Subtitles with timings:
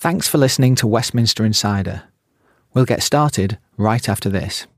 [0.00, 2.04] Thanks for listening to Westminster Insider.
[2.72, 4.68] We'll get started right after this.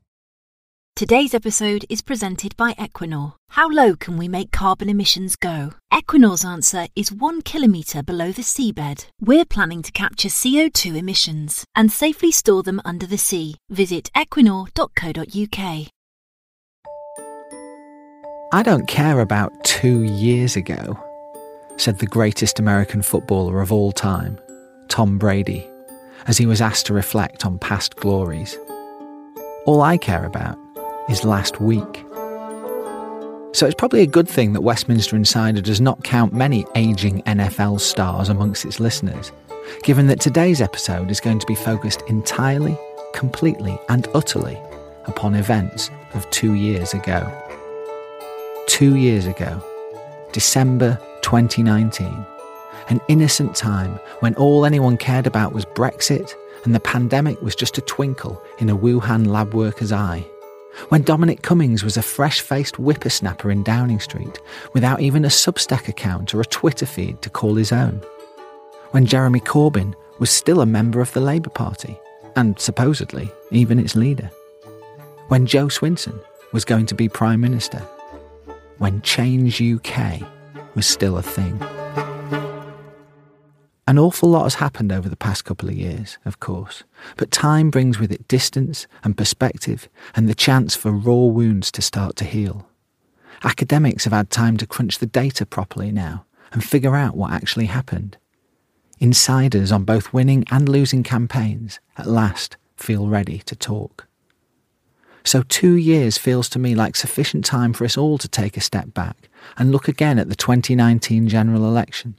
[0.95, 3.33] Today's episode is presented by Equinor.
[3.49, 5.73] How low can we make carbon emissions go?
[5.93, 9.05] Equinor's answer is one kilometre below the seabed.
[9.19, 13.57] We're planning to capture CO2 emissions and safely store them under the sea.
[13.69, 15.87] Visit equinor.co.uk.
[18.53, 20.99] I don't care about two years ago,
[21.77, 24.39] said the greatest American footballer of all time,
[24.91, 25.65] Tom Brady,
[26.27, 28.57] as he was asked to reflect on past glories.
[29.65, 30.59] All I care about
[31.09, 32.05] is last week.
[33.53, 37.79] So it's probably a good thing that Westminster Insider does not count many ageing NFL
[37.79, 39.31] stars amongst its listeners,
[39.83, 42.77] given that today's episode is going to be focused entirely,
[43.13, 44.59] completely, and utterly
[45.05, 47.31] upon events of two years ago.
[48.67, 49.63] Two years ago,
[50.33, 52.25] December 2019,
[52.91, 57.77] an innocent time when all anyone cared about was Brexit and the pandemic was just
[57.77, 60.19] a twinkle in a Wuhan lab worker's eye.
[60.89, 64.39] When Dominic Cummings was a fresh faced whippersnapper in Downing Street
[64.73, 68.01] without even a Substack account or a Twitter feed to call his own.
[68.91, 71.97] When Jeremy Corbyn was still a member of the Labour Party
[72.35, 74.29] and supposedly even its leader.
[75.29, 77.81] When Jo Swinson was going to be Prime Minister
[78.79, 80.21] when Change UK
[80.75, 81.80] was still a thing.
[83.91, 86.83] An awful lot has happened over the past couple of years, of course,
[87.17, 91.81] but time brings with it distance and perspective and the chance for raw wounds to
[91.81, 92.69] start to heal.
[93.43, 97.65] Academics have had time to crunch the data properly now and figure out what actually
[97.65, 98.15] happened.
[98.99, 104.07] Insiders on both winning and losing campaigns at last feel ready to talk.
[105.25, 108.61] So two years feels to me like sufficient time for us all to take a
[108.61, 112.15] step back and look again at the 2019 general election,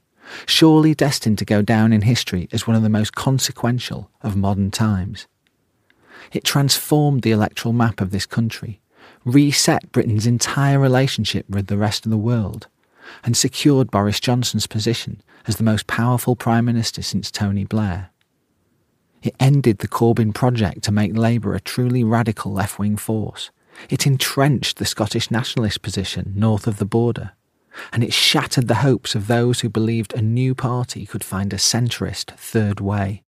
[0.47, 4.70] surely destined to go down in history as one of the most consequential of modern
[4.70, 5.27] times.
[6.33, 8.81] It transformed the electoral map of this country,
[9.25, 12.69] reset Britain's entire relationship with the rest of the world,
[13.25, 18.11] and secured Boris Johnson's position as the most powerful Prime Minister since Tony Blair.
[19.22, 23.50] It ended the Corbyn project to make Labour a truly radical left wing force.
[23.88, 27.32] It entrenched the Scottish nationalist position north of the border.
[27.93, 31.56] And it shattered the hopes of those who believed a new party could find a
[31.56, 33.22] centrist third way.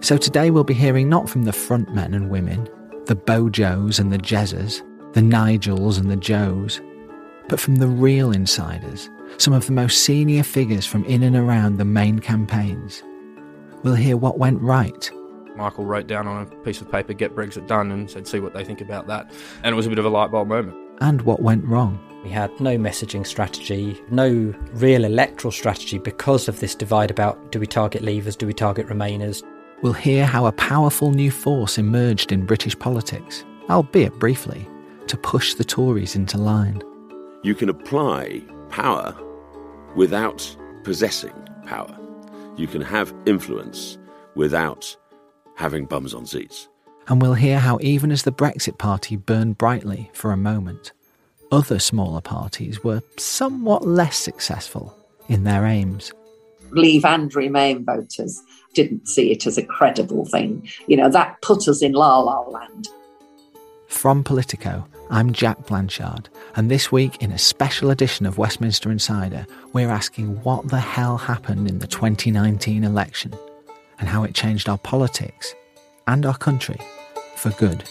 [0.00, 2.68] So today we'll be hearing not from the front men and women,
[3.06, 4.82] the Bojos and the Jezzas,
[5.14, 6.80] the Nigels and the Joes,
[7.48, 11.76] but from the real insiders, some of the most senior figures from in and around
[11.76, 13.02] the main campaigns
[13.86, 15.10] we'll hear what went right.
[15.54, 18.52] Michael wrote down on a piece of paper, get Brexit done, and said, see what
[18.52, 19.30] they think about that.
[19.62, 20.76] And it was a bit of a light bulb moment.
[21.00, 21.98] And what went wrong.
[22.24, 27.60] We had no messaging strategy, no real electoral strategy because of this divide about do
[27.60, 29.42] we target leavers, do we target remainers.
[29.82, 34.68] We'll hear how a powerful new force emerged in British politics, albeit briefly,
[35.06, 36.82] to push the Tories into line.
[37.42, 39.14] You can apply power
[39.94, 41.34] without possessing
[41.66, 41.96] power
[42.56, 43.98] you can have influence
[44.34, 44.96] without
[45.56, 46.68] having bums on seats.
[47.08, 50.92] And we'll hear how, even as the Brexit Party burned brightly for a moment,
[51.52, 54.96] other smaller parties were somewhat less successful
[55.28, 56.12] in their aims.
[56.72, 58.42] Leave and Remain voters
[58.74, 60.68] didn't see it as a credible thing.
[60.88, 62.88] You know, that put us in la la land.
[63.86, 69.46] From Politico, I'm Jack Blanchard, and this week, in a special edition of Westminster Insider,
[69.72, 73.32] we're asking what the hell happened in the 2019 election
[74.00, 75.54] and how it changed our politics
[76.06, 76.80] and our country
[77.36, 77.84] for good.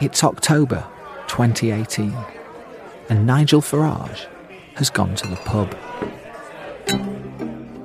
[0.00, 0.84] It's October
[1.28, 2.12] 2018,
[3.08, 4.26] and Nigel Farage
[4.74, 5.70] has gone to the pub.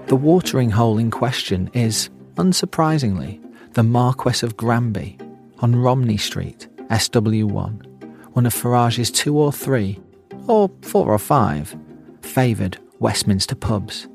[0.08, 3.40] The watering hole in question is, unsurprisingly,
[3.74, 5.18] the Marquess of Granby
[5.60, 10.00] on Romney Street, SW1, one of Farage's two or three,
[10.48, 11.76] or four or five,
[12.22, 14.08] favoured Westminster pubs.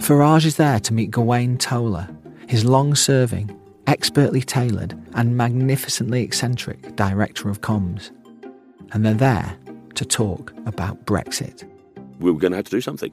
[0.00, 2.08] Farage is there to meet Gawain Towler,
[2.46, 3.54] his long serving,
[3.86, 8.10] expertly tailored, and magnificently eccentric director of comms.
[8.92, 9.56] And they're there
[9.96, 11.68] to talk about Brexit.
[12.20, 13.12] We were going to have to do something.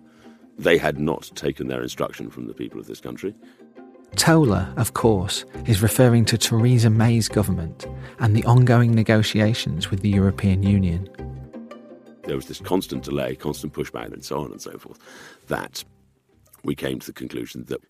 [0.58, 3.36] They had not taken their instruction from the people of this country.
[4.16, 7.86] Toler, of course, is referring to Theresa May's government
[8.20, 11.10] and the ongoing negotiations with the European Union.
[12.24, 15.00] There was this constant delay, constant pushback, and so on and so forth,
[15.48, 15.84] that
[16.66, 17.82] we came to the conclusion that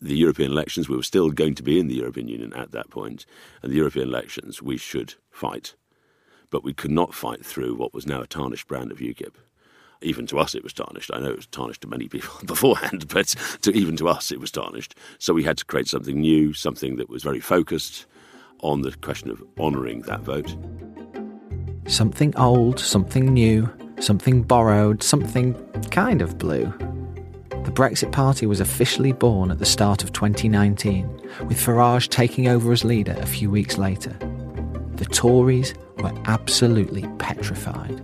[0.00, 2.90] the European elections, we were still going to be in the European Union at that
[2.90, 3.24] point,
[3.62, 5.74] and the European elections we should fight.
[6.50, 9.34] But we could not fight through what was now a tarnished brand of UKIP.
[10.00, 11.10] even to us it was tarnished.
[11.12, 14.40] I know it was tarnished to many people beforehand, but to, even to us it
[14.40, 14.94] was tarnished.
[15.18, 18.06] So we had to create something new, something that was very focused
[18.60, 20.54] on the question of honouring that vote.
[21.86, 23.68] Something old, something new,
[24.00, 25.54] something borrowed, something
[25.90, 26.72] kind of blue.
[27.64, 31.08] The Brexit Party was officially born at the start of 2019,
[31.46, 34.16] with Farage taking over as leader a few weeks later.
[34.94, 38.00] The Tories were absolutely petrified.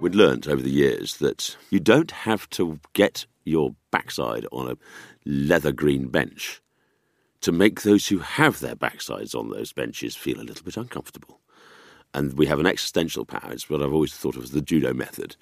[0.00, 4.76] We'd learnt over the years that you don't have to get your backside on a
[5.24, 6.62] leather green bench
[7.42, 11.40] to make those who have their backsides on those benches feel a little bit uncomfortable.
[12.14, 13.52] And we have an existential power.
[13.52, 15.36] It's what I've always thought of as the judo method.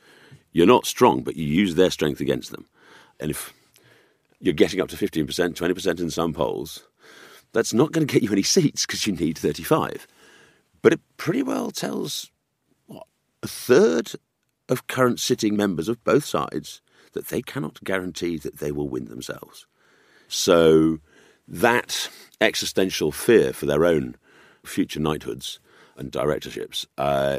[0.52, 2.66] You're not strong, but you use their strength against them.
[3.18, 3.52] And if
[4.40, 6.86] you're getting up to 15%, 20% in some polls,
[7.52, 10.06] that's not going to get you any seats because you need 35.
[10.82, 12.30] But it pretty well tells,
[12.86, 13.06] what,
[13.42, 14.12] a third
[14.68, 16.80] of current sitting members of both sides
[17.12, 19.66] that they cannot guarantee that they will win themselves.
[20.28, 21.00] So
[21.46, 22.08] that
[22.40, 24.16] existential fear for their own
[24.64, 25.58] future knighthoods
[25.96, 27.38] and directorships uh,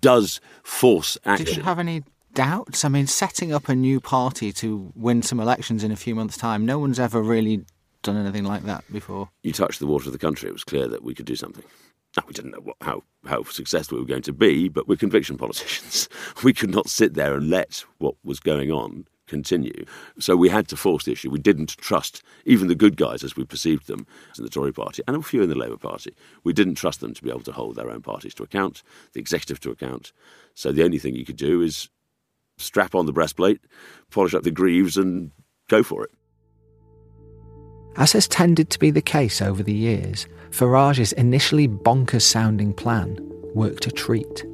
[0.00, 1.46] does force action.
[1.46, 2.04] Did you have any
[2.34, 2.84] doubts?
[2.84, 6.36] I mean, setting up a new party to win some elections in a few months'
[6.36, 7.64] time, no one's ever really
[8.02, 9.30] done anything like that before.
[9.42, 10.48] You touched the water of the country.
[10.48, 11.64] It was clear that we could do something.
[12.16, 14.96] Now, we didn't know what, how, how successful we were going to be, but we're
[14.96, 16.08] conviction politicians.
[16.42, 19.84] We could not sit there and let what was going on continue.
[20.18, 21.30] So we had to force the issue.
[21.30, 25.02] We didn't trust even the good guys as we perceived them in the Tory party
[25.06, 26.14] and a few in the Labour Party.
[26.44, 28.82] We didn't trust them to be able to hold their own parties to account,
[29.12, 30.12] the executive to account.
[30.54, 31.88] So the only thing you could do is
[32.56, 33.60] strap on the breastplate,
[34.10, 35.30] polish up the greaves, and
[35.68, 36.10] go for it.
[37.96, 43.18] As has tended to be the case over the years, Farage's initially bonkers sounding plan
[43.54, 44.44] worked a treat.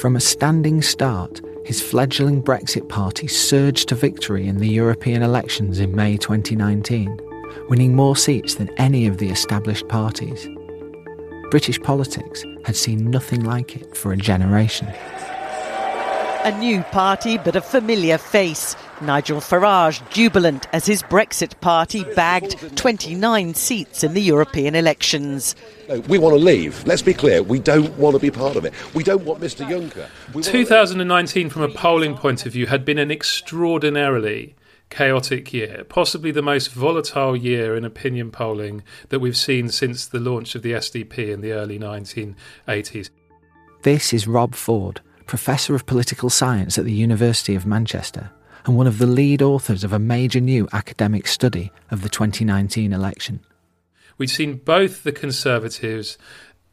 [0.00, 5.80] From a standing start, his fledgling Brexit party surged to victory in the European elections
[5.80, 7.18] in May 2019,
[7.68, 10.48] winning more seats than any of the established parties.
[11.50, 14.86] British politics had seen nothing like it for a generation.
[16.44, 18.76] A new party, but a familiar face.
[19.00, 25.54] Nigel Farage jubilant as his Brexit party bagged 29 seats in the European elections.
[25.88, 26.84] No, we want to leave.
[26.86, 27.42] Let's be clear.
[27.42, 28.72] We don't want to be part of it.
[28.94, 29.66] We don't want Mr.
[29.68, 30.08] Juncker.
[30.42, 34.54] 2019, from a polling point of view, had been an extraordinarily
[34.88, 40.20] chaotic year, possibly the most volatile year in opinion polling that we've seen since the
[40.20, 43.10] launch of the SDP in the early 1980s.
[43.82, 48.30] This is Rob Ford, Professor of Political Science at the University of Manchester
[48.66, 52.92] and one of the lead authors of a major new academic study of the 2019
[52.92, 53.40] election.
[54.18, 56.18] We'd seen both the Conservatives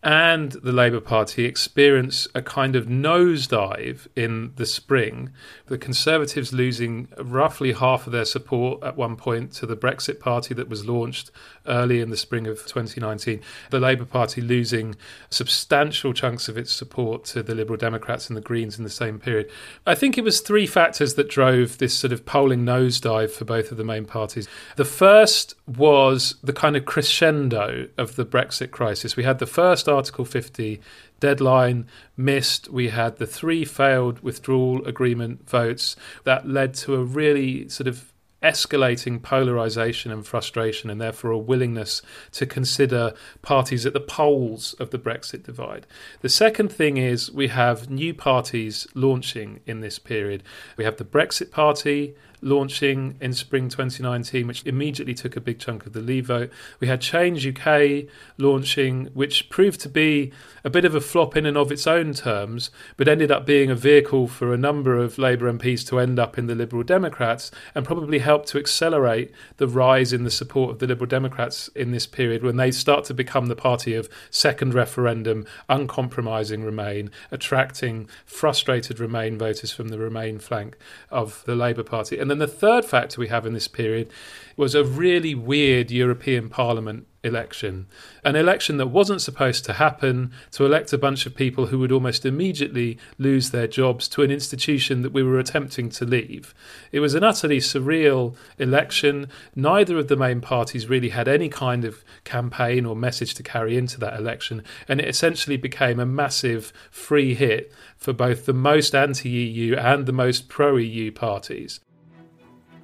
[0.03, 5.31] and the Labour Party experience a kind of nosedive in the spring.
[5.67, 10.53] The Conservatives losing roughly half of their support at one point to the Brexit Party
[10.55, 11.31] that was launched
[11.65, 13.39] early in the spring of 2019.
[13.69, 14.95] The Labour Party losing
[15.29, 19.19] substantial chunks of its support to the Liberal Democrats and the Greens in the same
[19.19, 19.49] period.
[19.87, 23.71] I think it was three factors that drove this sort of polling nosedive for both
[23.71, 24.49] of the main parties.
[24.75, 29.15] The first was the kind of crescendo of the Brexit crisis.
[29.15, 30.81] We had the first Article 50
[31.19, 31.87] deadline
[32.17, 32.69] missed.
[32.69, 38.12] We had the three failed withdrawal agreement votes that led to a really sort of
[38.43, 44.91] escalating polarization and frustration, and therefore a willingness to consider parties at the poles of
[44.91, 45.87] the Brexit divide.
[46.21, 50.43] The second thing is we have new parties launching in this period.
[50.77, 55.85] We have the Brexit Party, launching in spring 2019, which immediately took a big chunk
[55.85, 56.51] of the Leave vote.
[56.79, 58.05] We had Change UK
[58.37, 60.31] launching, which proved to be
[60.63, 63.71] a bit of a flop in and of its own terms, but ended up being
[63.71, 67.49] a vehicle for a number of Labour MPs to end up in the Liberal Democrats
[67.73, 71.91] and probably helped to accelerate the rise in the support of the Liberal Democrats in
[71.91, 78.09] this period when they start to become the party of second referendum, uncompromising Remain, attracting
[78.25, 80.77] frustrated Remain voters from the Remain flank
[81.09, 82.19] of the Labour Party.
[82.19, 84.09] And then the third factor we have in this period
[84.57, 87.87] was a really weird European Parliament election.
[88.25, 91.91] An election that wasn't supposed to happen to elect a bunch of people who would
[91.91, 96.53] almost immediately lose their jobs to an institution that we were attempting to leave.
[96.91, 99.29] It was an utterly surreal election.
[99.55, 103.77] Neither of the main parties really had any kind of campaign or message to carry
[103.77, 108.93] into that election, and it essentially became a massive free hit for both the most
[108.93, 111.79] anti EU and the most pro EU parties.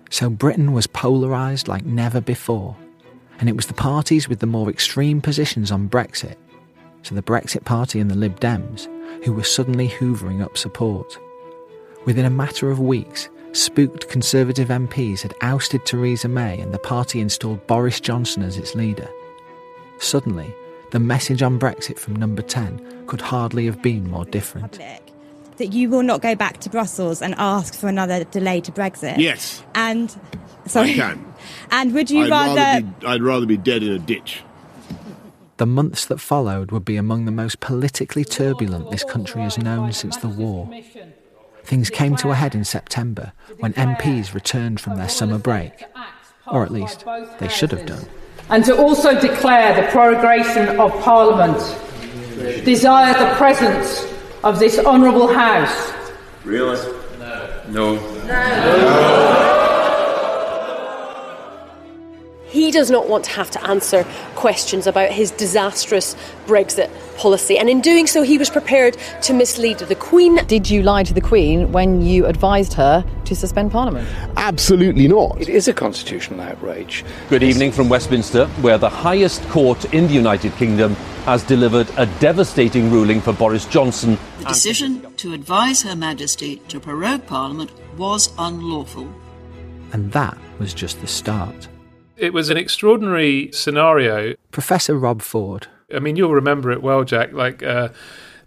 [0.10, 2.76] So Britain was polarised like never before
[3.40, 6.36] and it was the parties with the more extreme positions on Brexit,
[7.04, 8.88] so the Brexit Party and the Lib Dems,
[9.24, 11.18] who were suddenly hoovering up support.
[12.06, 17.20] Within a matter of weeks, spooked Conservative MPs had ousted Theresa May and the party
[17.20, 19.10] installed Boris Johnson as its leader.
[20.00, 20.54] Suddenly,
[20.92, 24.80] the message on Brexit from number 10 could hardly have been more different.
[25.60, 29.18] That you will not go back to Brussels and ask for another delay to Brexit.
[29.18, 29.62] Yes.
[29.76, 30.14] And
[30.66, 30.92] sorry.
[30.92, 31.26] I can.
[31.72, 32.82] And would you I'd rather?
[32.82, 34.42] be, I'd rather be dead in a ditch.
[35.58, 39.94] The months that followed would be among the most politically turbulent this country has known
[39.94, 40.70] since the war.
[41.64, 45.84] Things came to a head in September when MPs returned from their summer break.
[46.48, 47.06] Or at least,
[47.40, 48.06] they should have done.
[48.50, 51.58] and to also declare the prorogation of Parliament.
[52.66, 54.06] Desire the presence
[54.44, 55.94] of this honourable House.
[56.44, 56.78] Really?
[57.70, 57.96] No.
[57.98, 59.36] No.
[62.48, 64.04] He does not want to have to answer
[64.34, 66.16] questions about his disastrous
[66.48, 70.44] Brexit policy, and in doing so, he was prepared to mislead the Queen.
[70.48, 74.10] Did you lie to the Queen when you advised her to suspend Parliament?
[74.38, 75.40] Absolutely not.
[75.40, 77.06] It is a constitutional outrage.
[77.30, 80.96] Good evening from Westminster, where the highest court in the United Kingdom
[81.30, 84.18] has delivered a devastating ruling for Boris Johnson.
[84.40, 89.08] The decision to advise Her Majesty to prorogue Parliament was unlawful.
[89.94, 91.68] And that was just the start.
[92.18, 94.34] It was an extraordinary scenario.
[94.50, 95.68] Professor Rob Ford.
[95.94, 97.32] I mean, you'll remember it well, Jack.
[97.32, 97.90] Like, uh,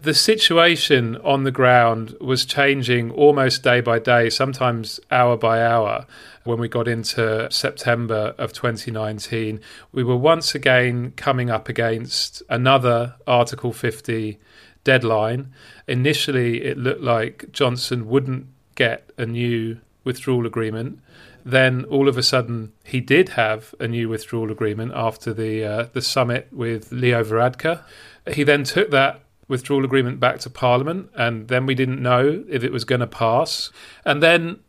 [0.01, 6.05] the situation on the ground was changing almost day by day, sometimes hour by hour.
[6.43, 13.15] When we got into September of 2019, we were once again coming up against another
[13.25, 14.39] Article 50
[14.83, 15.53] deadline.
[15.87, 20.99] Initially, it looked like Johnson wouldn't get a new withdrawal agreement.
[21.45, 25.87] Then all of a sudden, he did have a new withdrawal agreement after the uh,
[25.91, 27.83] the summit with Leo Varadkar.
[28.31, 32.63] He then took that withdrawal agreement back to Parliament, and then we didn't know if
[32.63, 33.71] it was going to pass.
[34.05, 34.59] And then,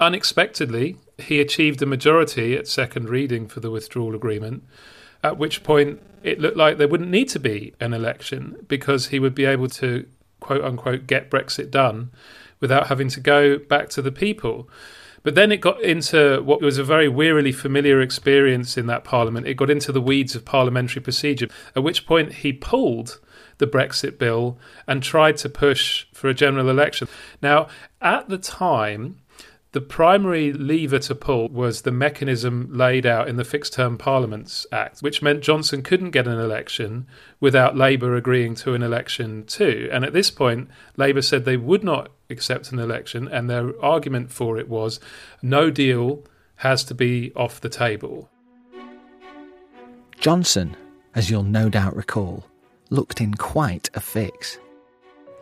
[0.00, 4.64] unexpectedly, he achieved a majority at second reading for the withdrawal agreement.
[5.22, 9.18] At which point, it looked like there wouldn't need to be an election because he
[9.18, 10.06] would be able to
[10.40, 12.10] quote unquote get Brexit done
[12.60, 14.68] without having to go back to the people.
[15.22, 19.48] But then it got into what was a very wearily familiar experience in that parliament.
[19.48, 23.18] It got into the weeds of parliamentary procedure, at which point he pulled
[23.58, 27.08] the Brexit bill and tried to push for a general election.
[27.42, 27.66] Now,
[28.00, 29.18] at the time,
[29.76, 34.66] the primary lever to pull was the mechanism laid out in the Fixed Term Parliaments
[34.72, 37.06] Act, which meant Johnson couldn't get an election
[37.40, 39.90] without Labour agreeing to an election too.
[39.92, 44.32] And at this point, Labour said they would not accept an election, and their argument
[44.32, 44.98] for it was
[45.42, 48.30] no deal has to be off the table.
[50.18, 50.74] Johnson,
[51.14, 52.46] as you'll no doubt recall,
[52.88, 54.58] looked in quite a fix.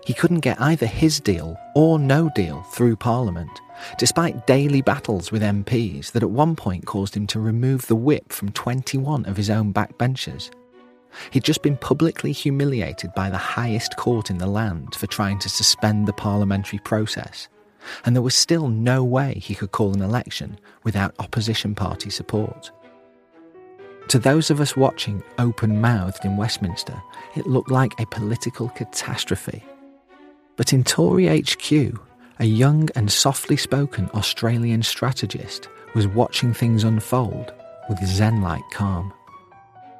[0.04, 3.60] He couldn't get either his deal or no deal through Parliament,
[3.98, 8.32] despite daily battles with MPs that at one point caused him to remove the whip
[8.32, 10.50] from 21 of his own backbenchers.
[11.30, 15.48] He'd just been publicly humiliated by the highest court in the land for trying to
[15.48, 17.48] suspend the parliamentary process,
[18.04, 22.70] and there was still no way he could call an election without opposition party support.
[24.08, 27.00] To those of us watching open mouthed in Westminster,
[27.36, 29.64] it looked like a political catastrophe.
[30.56, 31.98] But in Tory HQ,
[32.38, 37.52] a young and softly spoken Australian strategist was watching things unfold
[37.88, 39.12] with Zen like calm.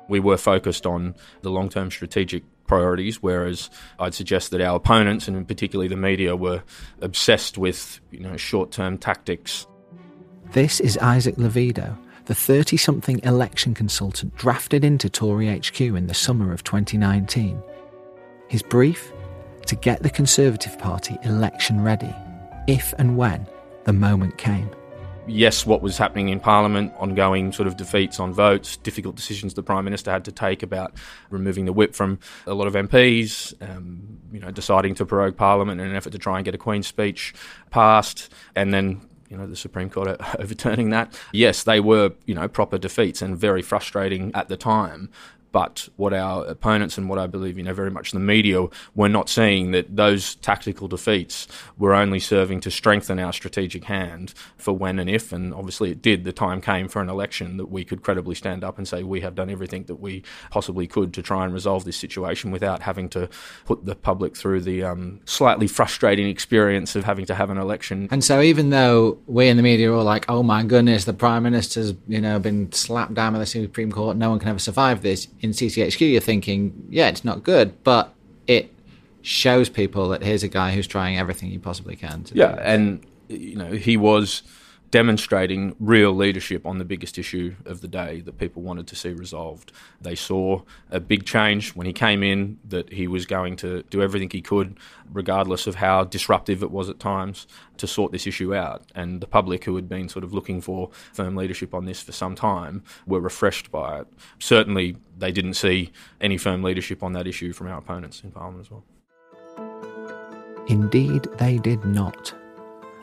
[0.09, 5.29] We were focused on the long term strategic priorities, whereas I'd suggest that our opponents,
[5.29, 6.63] and particularly the media, were
[7.01, 9.67] obsessed with you know, short term tactics.
[10.53, 16.15] This is Isaac Levido, the 30 something election consultant drafted into Tory HQ in the
[16.15, 17.63] summer of 2019.
[18.49, 19.13] His brief?
[19.67, 22.15] To get the Conservative Party election ready,
[22.67, 23.47] if and when
[23.85, 24.71] the moment came.
[25.27, 29.63] Yes, what was happening in Parliament, ongoing sort of defeats on votes, difficult decisions the
[29.63, 30.93] Prime Minister had to take about
[31.31, 35.81] removing the whip from a lot of MPs, um, you know, deciding to prorogue Parliament
[35.81, 37.33] in an effort to try and get a Queen's speech
[37.71, 41.19] passed, and then you know the Supreme Court overturning that.
[41.33, 45.11] Yes, they were you know proper defeats and very frustrating at the time.
[45.55, 49.09] But what our opponents and what I believe, you know, very much the media were
[49.09, 51.47] not seeing that those tactical defeats
[51.79, 56.03] were only serving to strengthen our strategic hand for when and if, and obviously it
[56.03, 59.05] did, the time came for an election that we could credibly stand up and say
[59.05, 62.83] we have done everything that we possibly could to try and resolve this situation without
[62.83, 63.29] having to
[63.65, 68.09] put the public through the um, slightly frustrating experience of having to have an election.
[68.11, 71.13] And so even though we in the media are all like, oh my goodness, the
[71.13, 74.59] Prime Minister's, you know, been slapped down by the Supreme Court, no one can ever
[74.59, 78.15] survive this, in CCHQ, you're thinking, yeah, it's not good, but
[78.47, 78.75] it
[79.21, 82.25] shows people that here's a guy who's trying everything he possibly can.
[82.25, 84.43] To Yeah, and you know he was
[84.95, 89.09] demonstrating real leadership on the biggest issue of the day that people wanted to see
[89.09, 89.73] resolved.
[90.01, 94.01] They saw a big change when he came in that he was going to do
[94.01, 94.79] everything he could,
[95.13, 97.49] regardless of how disruptive it was at times,
[97.79, 98.85] to sort this issue out.
[98.95, 102.13] And the public, who had been sort of looking for firm leadership on this for
[102.13, 104.07] some time, were refreshed by it.
[104.39, 108.65] Certainly, they didn't see any firm leadership on that issue from our opponents in Parliament
[108.65, 108.85] as well.
[110.69, 112.33] Indeed, they did not.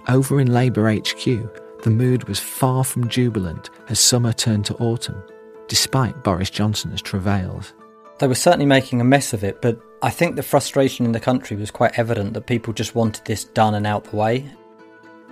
[0.07, 5.21] Over in Labour HQ, the mood was far from jubilant as summer turned to autumn,
[5.67, 7.73] despite Boris Johnson's travails.
[8.19, 11.19] They were certainly making a mess of it, but I think the frustration in the
[11.19, 14.45] country was quite evident that people just wanted this done and out the way.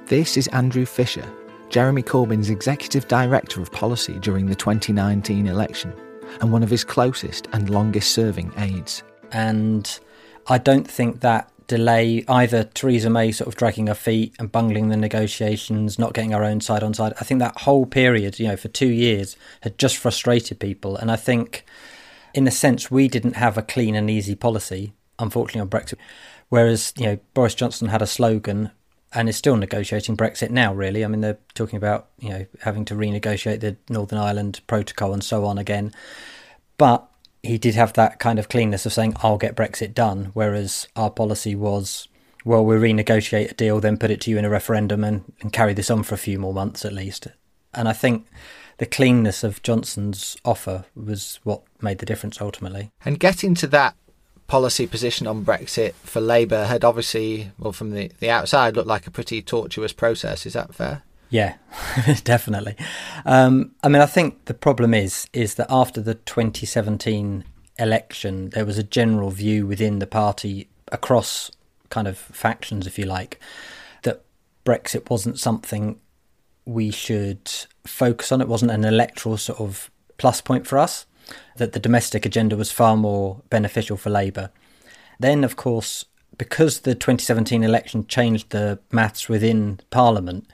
[0.08, 1.28] This is Andrew Fisher,
[1.70, 5.94] Jeremy Corbyn's Executive Director of Policy during the 2019 election,
[6.42, 9.04] and one of his closest and longest serving aides.
[9.32, 10.00] And
[10.48, 14.90] I don't think that delay, either Theresa May sort of dragging her feet and bungling
[14.90, 18.48] the negotiations, not getting her own side on side, I think that whole period, you
[18.48, 20.98] know, for two years had just frustrated people.
[20.98, 21.64] And I think,
[22.34, 26.00] in a sense, we didn't have a clean and easy policy, unfortunately, on Brexit.
[26.50, 28.72] Whereas, you know, Boris Johnson had a slogan
[29.14, 31.06] and is still negotiating Brexit now, really.
[31.06, 35.24] I mean, they're talking about, you know, having to renegotiate the Northern Ireland Protocol and
[35.24, 35.94] so on again.
[36.78, 37.09] But
[37.44, 41.10] he did have that kind of cleanness of saying, I'll get Brexit done, whereas our
[41.10, 42.08] policy was,
[42.44, 45.54] well, we'll renegotiate a deal, then put it to you in a referendum and, and
[45.54, 47.28] carry this on for a few more months at least.
[47.74, 48.28] And I think
[48.78, 52.92] the cleanness of Johnson's offer was what made the difference ultimately.
[53.06, 53.96] And getting to that
[54.48, 59.06] policy position on Brexit for Labour had obviously, well, from the, the outside, looked like
[59.06, 60.46] a pretty tortuous process.
[60.46, 61.04] Is that fair?
[61.30, 61.56] Yeah,
[62.24, 62.76] definitely.
[63.26, 67.44] Um, I mean, I think the problem is is that after the 2017
[67.78, 71.52] election, there was a general view within the party across
[71.90, 73.40] kind of factions, if you like,
[74.04, 74.24] that
[74.66, 76.00] Brexit wasn't something
[76.66, 77.50] we should
[77.86, 78.42] focus on.
[78.42, 81.06] It wasn't an electoral sort of plus point for us.
[81.58, 84.50] That the domestic agenda was far more beneficial for Labour.
[85.20, 86.06] Then, of course,
[86.38, 90.48] because the 2017 election changed the maths within Parliament,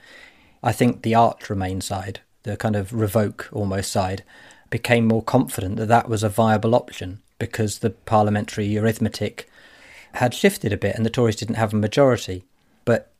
[0.66, 4.24] I think the arch remain side, the kind of revoke almost side,
[4.72, 9.48] became more confident that that was a viable option because the parliamentary arithmetic
[10.14, 12.44] had shifted a bit and the Tories didn't have a majority.
[12.84, 13.12] But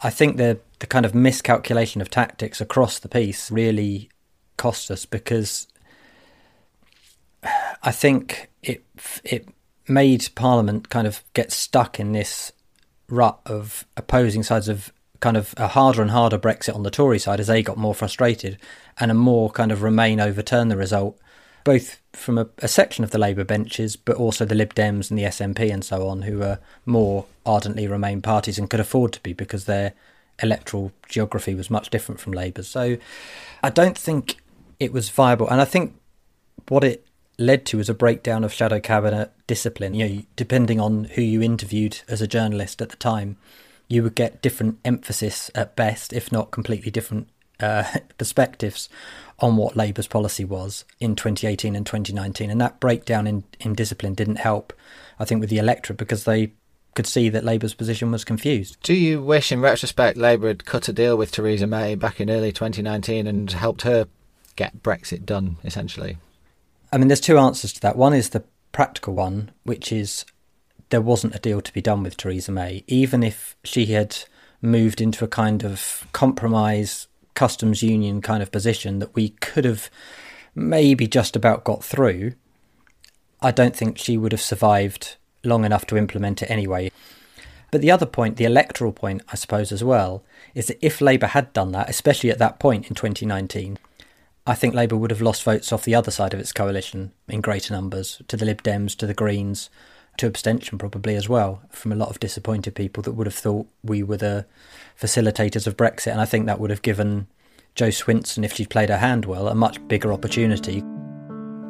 [0.00, 4.08] I think the the kind of miscalculation of tactics across the piece really
[4.56, 5.66] cost us because
[7.82, 8.82] I think it
[9.24, 9.46] it
[9.86, 12.52] made Parliament kind of get stuck in this
[13.10, 17.18] rut of opposing sides of kind of a harder and harder Brexit on the Tory
[17.18, 18.58] side as they got more frustrated,
[18.98, 21.18] and a more kind of Remain overturn the result,
[21.64, 25.18] both from a, a, section of the Labour benches, but also the Lib Dems and
[25.18, 29.20] the SNP and so on, who are more ardently Remain parties and could afford to
[29.20, 29.94] be because their
[30.42, 32.68] electoral geography was much different from Labour's.
[32.68, 32.96] So
[33.62, 34.36] I don't think
[34.80, 35.94] it was viable, and I think
[36.68, 37.06] what it
[37.38, 39.94] led to was a breakdown of shadow cabinet discipline.
[39.94, 43.36] You know, depending on who you interviewed as a journalist at the time
[43.88, 47.28] you would get different emphasis at best, if not completely different
[47.60, 47.84] uh,
[48.18, 48.88] perspectives
[49.40, 52.50] on what Labour's policy was in 2018 and 2019.
[52.50, 54.72] And that breakdown in, in discipline didn't help,
[55.18, 56.52] I think, with the electorate because they
[56.94, 58.76] could see that Labour's position was confused.
[58.82, 62.30] Do you wish, in retrospect, Labour had cut a deal with Theresa May back in
[62.30, 64.06] early 2019 and helped her
[64.54, 66.18] get Brexit done, essentially?
[66.92, 67.96] I mean, there's two answers to that.
[67.96, 70.24] One is the practical one, which is
[70.94, 74.16] there wasn't a deal to be done with Theresa May, even if she had
[74.62, 79.90] moved into a kind of compromise customs union kind of position that we could have
[80.54, 82.34] maybe just about got through.
[83.42, 86.92] I don't think she would have survived long enough to implement it anyway.
[87.72, 90.22] But the other point, the electoral point, I suppose, as well,
[90.54, 93.80] is that if Labour had done that, especially at that point in 2019,
[94.46, 97.40] I think Labour would have lost votes off the other side of its coalition in
[97.40, 99.70] greater numbers to the Lib Dems, to the Greens,
[100.18, 103.66] to abstention probably as well from a lot of disappointed people that would have thought
[103.82, 104.46] we were the
[105.00, 106.12] facilitators of Brexit.
[106.12, 107.26] And I think that would have given
[107.74, 110.82] Jo Swinson, if she'd played her hand well, a much bigger opportunity.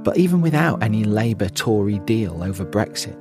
[0.04, 3.18] But even without any Labour Tory deal over Brexit,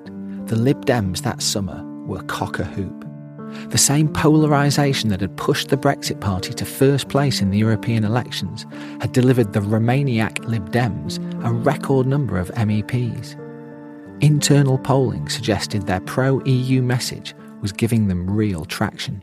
[0.47, 3.07] the Lib Dems that summer were cock a hoop.
[3.69, 8.03] The same polarisation that had pushed the Brexit Party to first place in the European
[8.03, 8.65] elections
[8.99, 13.39] had delivered the Remainiac Lib Dems a record number of MEPs.
[14.23, 19.21] Internal polling suggested their pro EU message was giving them real traction.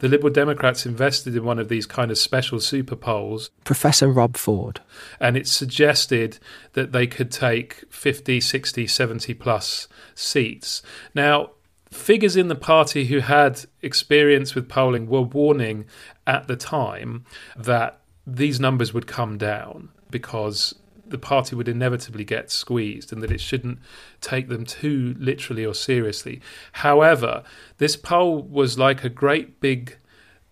[0.00, 3.48] The Liberal Democrats invested in one of these kind of special super polls.
[3.64, 4.82] Professor Rob Ford.
[5.18, 6.40] And it suggested
[6.74, 10.82] that they could take 50, 60, 70 plus seats.
[11.14, 11.52] Now,
[11.90, 15.86] figures in the party who had experience with polling were warning
[16.26, 17.24] at the time
[17.56, 20.74] that these numbers would come down because
[21.14, 23.78] the party would inevitably get squeezed and that it shouldn't
[24.20, 26.40] take them too literally or seriously.
[26.72, 27.44] However,
[27.78, 29.96] this poll was like a great big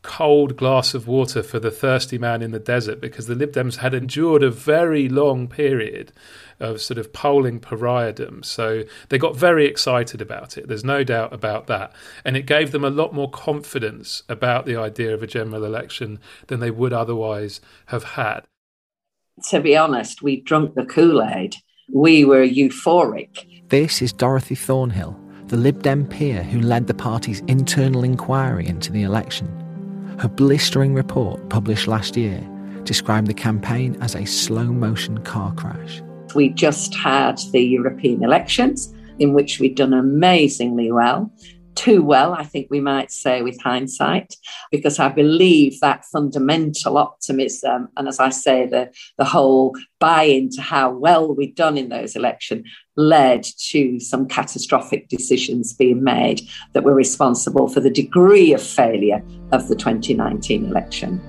[0.02, 3.78] cold glass of water for the thirsty man in the desert because the Lib Dems
[3.78, 6.12] had endured a very long period
[6.60, 8.44] of sort of polling pariahdom.
[8.44, 10.68] So they got very excited about it.
[10.68, 11.92] There's no doubt about that.
[12.24, 16.20] And it gave them a lot more confidence about the idea of a general election
[16.46, 18.44] than they would otherwise have had.
[19.50, 21.56] To be honest, we drunk the Kool Aid.
[21.92, 23.68] We were euphoric.
[23.70, 28.92] This is Dorothy Thornhill, the Lib Dem peer who led the party's internal inquiry into
[28.92, 29.48] the election.
[30.20, 32.40] Her blistering report, published last year,
[32.84, 36.02] described the campaign as a slow motion car crash.
[36.36, 41.32] We just had the European elections, in which we'd done amazingly well.
[41.74, 44.36] Too well, I think we might say, with hindsight,
[44.70, 50.60] because I believe that fundamental optimism, and as I say, the, the whole buy into
[50.60, 56.42] how well we'd done in those elections led to some catastrophic decisions being made
[56.74, 61.20] that were responsible for the degree of failure of the 2019 election.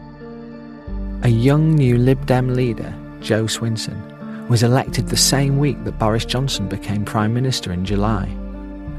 [1.24, 6.26] A young new Lib Dem leader, Jo Swinson, was elected the same week that Boris
[6.26, 8.28] Johnson became Prime Minister in July,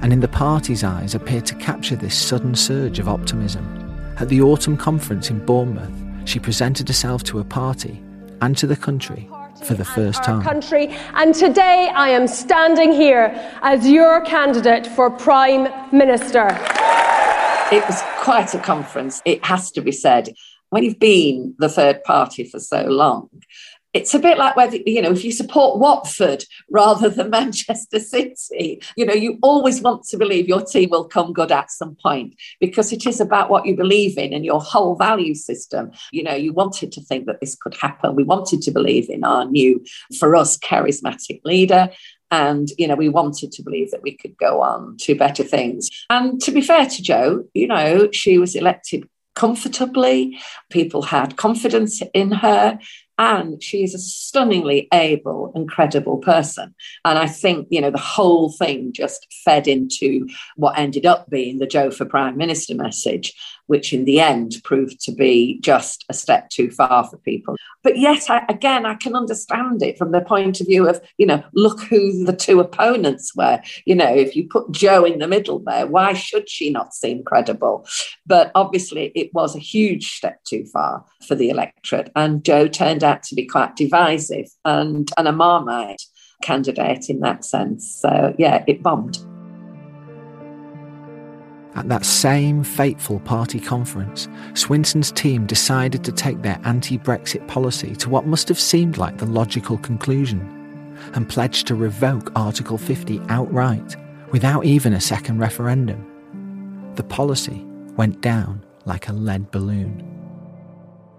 [0.05, 3.65] and in the party's eyes appeared to capture this sudden surge of optimism.
[4.19, 8.03] At the autumn conference in Bournemouth, she presented herself to a party
[8.43, 9.27] and to the country
[9.65, 10.43] for the first time.
[10.43, 16.49] Country, and today I am standing here as your candidate for Prime Minister.
[17.73, 20.29] It was quite a conference, it has to be said.
[20.69, 23.31] When you've been the third party for so long,
[23.95, 28.83] it's a bit like whether you know if you support Watford rather than Manchester City,
[28.97, 32.35] you know you always want to believe your team will come good at some point
[32.61, 35.93] because it is about what you believe in and your whole value system.
[36.13, 38.17] You know you wanted to think that this could happen.
[38.17, 39.83] We wanted to believe in our new,
[40.19, 41.91] for us, charismatic leader.
[42.31, 45.89] And, you know, we wanted to believe that we could go on to better things.
[46.11, 50.39] And to be fair to Jo, you know, she was elected comfortably.
[50.71, 52.79] People had confidence in her.
[53.19, 56.75] And she is a stunningly able and credible person.
[57.05, 61.59] And I think, you know, the whole thing just fed into what ended up being
[61.59, 63.33] the Jo for Prime Minister message,
[63.67, 67.57] which in the end proved to be just a step too far for people.
[67.83, 71.27] But yet, I, again, I can understand it from the point of view of, you
[71.27, 73.61] know, look who the two opponents were.
[73.85, 77.23] You know, if you put Jo in the middle there, why should she not seem
[77.23, 77.87] credible?
[78.27, 82.11] But obviously, it was a huge step too far for the electorate.
[82.17, 86.03] And Jo turned out to be quite divisive and, and a Marmite
[86.43, 88.01] candidate in that sense.
[88.01, 89.19] So, yeah, it bombed.
[91.75, 97.97] At that same fateful party conference, Swinson's team decided to take their anti Brexit policy
[97.97, 100.41] to what must have seemed like the logical conclusion
[101.15, 103.97] and pledged to revoke Article 50 outright
[104.31, 106.93] without even a second referendum.
[106.95, 107.65] The policy
[107.97, 110.14] went down like a lead balloon.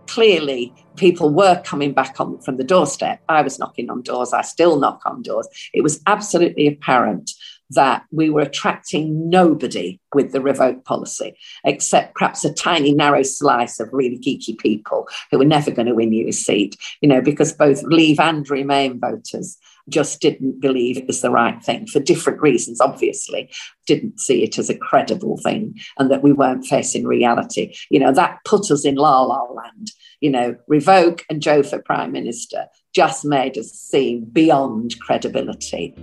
[0.07, 3.21] Clearly, people were coming back on from the doorstep.
[3.27, 4.33] I was knocking on doors.
[4.33, 5.47] I still knock on doors.
[5.73, 7.31] It was absolutely apparent
[7.71, 13.79] that we were attracting nobody with the revoke policy, except perhaps a tiny narrow slice
[13.79, 17.21] of really geeky people who were never going to win you a seat, you know,
[17.21, 19.57] because both Leave and Remain voters
[19.89, 23.49] just didn't believe it was the right thing for different reasons, obviously,
[23.85, 27.75] didn't see it as a credible thing and that we weren't facing reality.
[27.89, 29.91] You know, that put us in la la land.
[30.21, 35.93] You know, revoke and Jo for Prime Minister just made us seem beyond credibility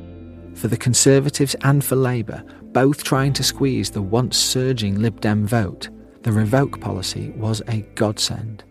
[0.54, 5.46] for the Conservatives and for Labour, both trying to squeeze the once surging Lib Dem
[5.46, 5.88] vote,
[6.22, 8.64] the revoke policy was a godsend.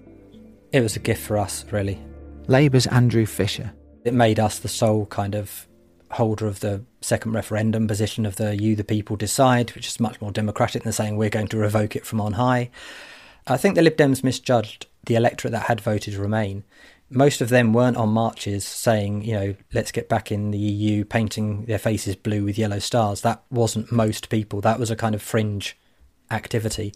[0.72, 2.02] It was a gift for us, really.
[2.48, 3.74] Labour's Andrew Fisher.
[4.04, 5.68] It made us the sole kind of
[6.12, 10.20] holder of the second referendum position of the you the people decide, which is much
[10.20, 12.70] more democratic than saying we're going to revoke it from on high.
[13.48, 16.64] I think the Lib Dems misjudged the electorate that had voted Remain
[17.12, 21.04] most of them weren't on marches saying, you know, let's get back in the EU,
[21.04, 23.22] painting their faces blue with yellow stars.
[23.22, 24.62] That wasn't most people.
[24.62, 25.78] That was a kind of fringe
[26.32, 26.94] activity.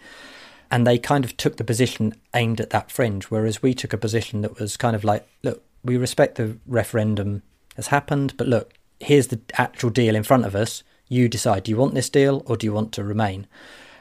[0.72, 3.98] And they kind of took the position aimed at that fringe, whereas we took a
[3.98, 7.44] position that was kind of like, look, we respect the referendum
[7.76, 10.84] has happened, but look, here's the actual deal in front of us.
[11.08, 13.48] You decide, do you want this deal or do you want to remain?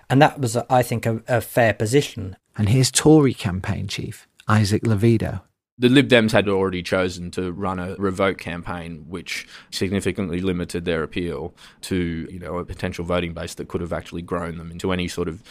[0.09, 2.37] And that was, I think, a, a fair position.
[2.57, 5.43] And here's Tory campaign chief, Isaac Levido
[5.79, 11.03] The Lib Dems had already chosen to run a revoke campaign, which significantly limited their
[11.03, 14.93] appeal to you know a potential voting base that could have actually grown them into
[14.93, 15.43] any sort of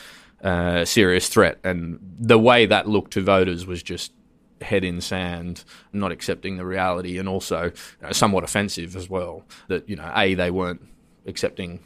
[0.43, 1.59] uh, serious threat.
[1.63, 4.13] And the way that looked to voters was just
[4.63, 7.71] head in sand, not accepting the reality, and also you
[8.01, 9.43] know, somewhat offensive as well.
[9.67, 10.81] That you know, a they weren't
[11.25, 11.79] accepting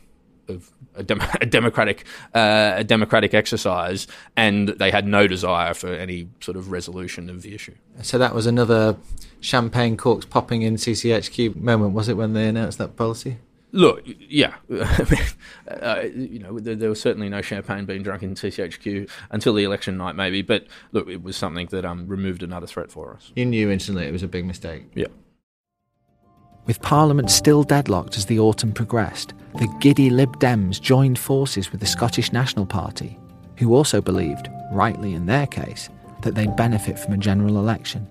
[0.49, 5.93] of a, dem- a democratic uh, a democratic exercise, and they had no desire for
[5.93, 7.75] any sort of resolution of the issue.
[8.01, 8.97] So that was another
[9.39, 13.37] champagne corks popping in CCHQ moment, was it, when they announced that policy?
[13.73, 19.09] Look, yeah, uh, you know, there, there, was certainly no champagne being drunk in CCHQ
[19.29, 20.41] until the election night, maybe.
[20.41, 23.33] But look, it was something that um, removed another threat for us.
[23.35, 24.85] You knew instantly it was a big mistake.
[24.95, 25.07] Yeah.
[26.65, 31.81] With Parliament still deadlocked as the autumn progressed, the giddy Lib Dems joined forces with
[31.81, 33.19] the Scottish National Party,
[33.57, 35.89] who also believed, rightly in their case,
[36.23, 38.07] that they'd benefit from a general election.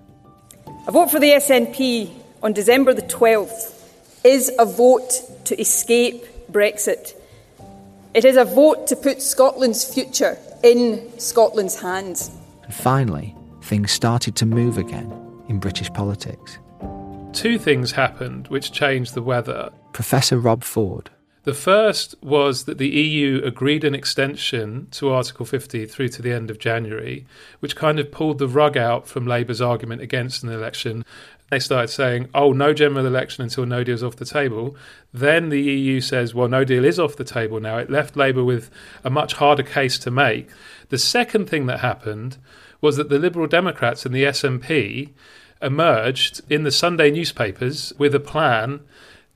[0.87, 2.11] A vote for the SNP
[2.43, 3.76] on December the 12th
[4.27, 7.13] is a vote to escape Brexit.
[8.13, 12.29] It is a vote to put Scotland's future in Scotland's hands.
[12.63, 15.09] And finally, things started to move again
[15.47, 16.59] in British politics.
[17.31, 19.71] Two things happened which changed the weather.
[19.93, 21.09] Professor Rob Ford.
[21.47, 26.33] The first was that the EU agreed an extension to Article 50 through to the
[26.33, 27.25] end of January,
[27.61, 31.05] which kind of pulled the rug out from Labour's argument against an election
[31.49, 34.75] they started saying, oh, no general election until no deal is off the table.
[35.13, 37.77] Then the EU says, well, no deal is off the table now.
[37.77, 38.69] It left Labour with
[39.03, 40.49] a much harder case to make.
[40.89, 42.37] The second thing that happened
[42.81, 45.11] was that the Liberal Democrats and the SNP
[45.61, 48.81] emerged in the Sunday newspapers with a plan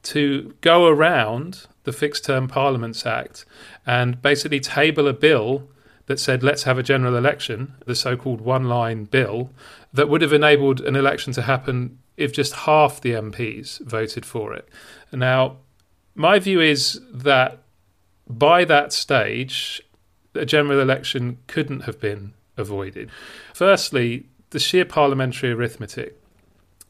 [0.03, 3.45] to go around the Fixed Term Parliaments Act
[3.85, 5.67] and basically table a bill
[6.11, 9.49] that said, let's have a general election, the so called one line bill,
[9.93, 14.53] that would have enabled an election to happen if just half the MPs voted for
[14.53, 14.67] it.
[15.13, 15.55] Now,
[16.13, 17.59] my view is that
[18.27, 19.81] by that stage,
[20.35, 23.09] a general election couldn't have been avoided.
[23.53, 26.21] Firstly, the sheer parliamentary arithmetic.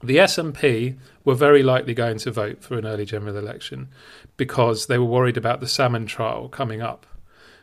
[0.04, 3.90] The SNP were very likely going to vote for an early general election
[4.36, 7.06] because they were worried about the Salmond trial coming up.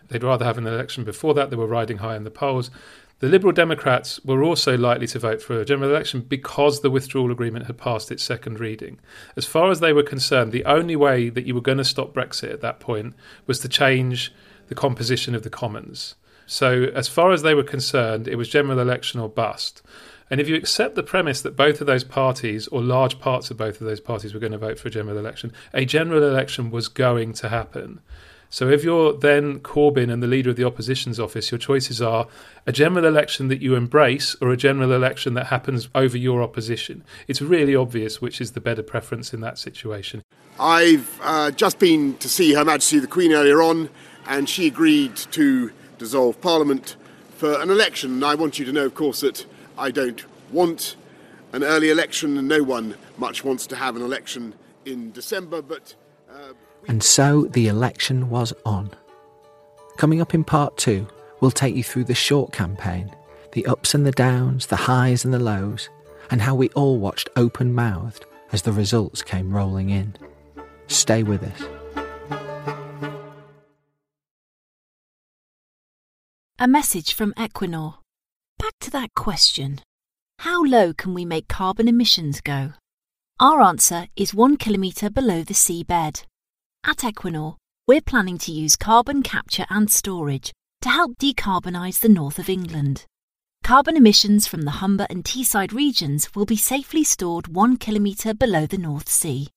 [0.09, 1.51] They'd rather have an election before that.
[1.51, 2.71] They were riding high in the polls.
[3.21, 7.33] The Liberal Democrats were also likely to vote for a general election because the withdrawal
[7.33, 9.01] agreement had passed its second reading.
[9.37, 12.14] As far as they were concerned, the only way that you were going to stop
[12.14, 13.14] Brexit at that point
[13.47, 14.33] was to change
[14.68, 16.14] the composition of the Commons.
[16.47, 19.83] So, as far as they were concerned, it was general election or bust.
[20.31, 23.57] And if you accept the premise that both of those parties, or large parts of
[23.57, 26.71] both of those parties, were going to vote for a general election, a general election
[26.71, 28.01] was going to happen.
[28.50, 32.26] So if you're then Corbyn and the leader of the opposition's office, your choices are
[32.66, 37.04] a general election that you embrace or a general election that happens over your opposition.
[37.26, 40.22] It's really obvious which is the better preference in that situation.
[40.58, 43.90] I've uh, just been to see Her Majesty the Queen earlier on,
[44.26, 46.96] and she agreed to dissolve Parliament
[47.37, 48.24] for an election.
[48.24, 49.44] I want you to know, of course, that
[49.76, 50.96] I don't want
[51.52, 54.54] an early election, and no one much wants to have an election
[54.87, 55.94] in December, but.
[56.88, 58.90] And so the election was on.
[59.98, 61.07] Coming up in part two,
[61.40, 63.14] we'll take you through the short campaign,
[63.53, 65.88] the ups and the downs, the highs and the lows,
[66.31, 70.14] and how we all watched open mouthed as the results came rolling in.
[70.87, 71.62] Stay with us.
[76.59, 77.98] A message from Equinor.
[78.59, 79.81] Back to that question
[80.40, 82.72] How low can we make carbon emissions go?
[83.38, 86.24] Our answer is one kilometre below the seabed.
[86.88, 92.38] At Equinor, we're planning to use carbon capture and storage to help decarbonise the north
[92.38, 93.05] of England.
[93.62, 98.64] Carbon emissions from the Humber and Teesside regions will be safely stored one kilometre below
[98.64, 99.48] the North Sea.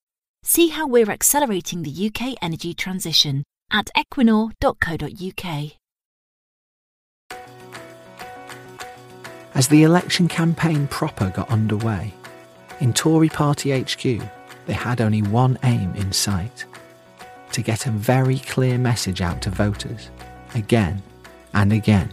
[0.42, 5.72] See how we're accelerating the UK energy transition at equinor.co.uk.
[9.54, 12.12] As the election campaign proper got underway,
[12.80, 14.02] in Tory party HQ,
[14.66, 16.66] they had only one aim in sight
[17.52, 20.10] to get a very clear message out to voters
[20.54, 21.02] again
[21.54, 22.10] and again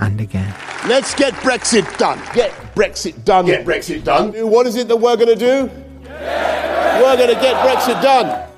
[0.00, 0.54] and again.
[0.86, 2.20] Let's get Brexit done.
[2.34, 3.46] Get Brexit done.
[3.46, 4.32] Get Brexit done.
[4.50, 5.70] What is it that we're going to do?
[6.04, 8.48] We're going to get Brexit done.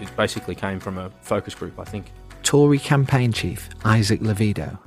[0.00, 2.12] It basically came from a focus group, I think.
[2.42, 4.78] Tory campaign chief Isaac Levido.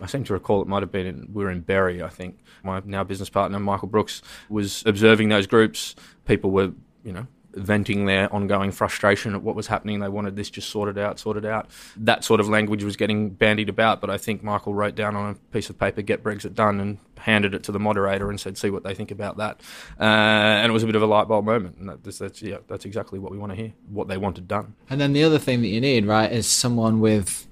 [0.00, 2.38] I seem to recall it might have been in, we were in Bury, I think.
[2.62, 5.94] My now business partner Michael Brooks was observing those groups.
[6.26, 6.72] People were,
[7.04, 10.00] you know, venting their ongoing frustration at what was happening.
[10.00, 11.70] They wanted this just sorted out, sorted out.
[11.96, 15.30] That sort of language was getting bandied about, but I think Michael wrote down on
[15.30, 18.58] a piece of paper, get Brexit done, and handed it to the moderator and said,
[18.58, 19.60] see what they think about that.
[19.98, 21.78] Uh, and it was a bit of a light bulb moment.
[21.78, 24.74] And that's, that's, yeah, that's exactly what we want to hear, what they wanted done.
[24.90, 27.46] And then the other thing that you need, right, is someone with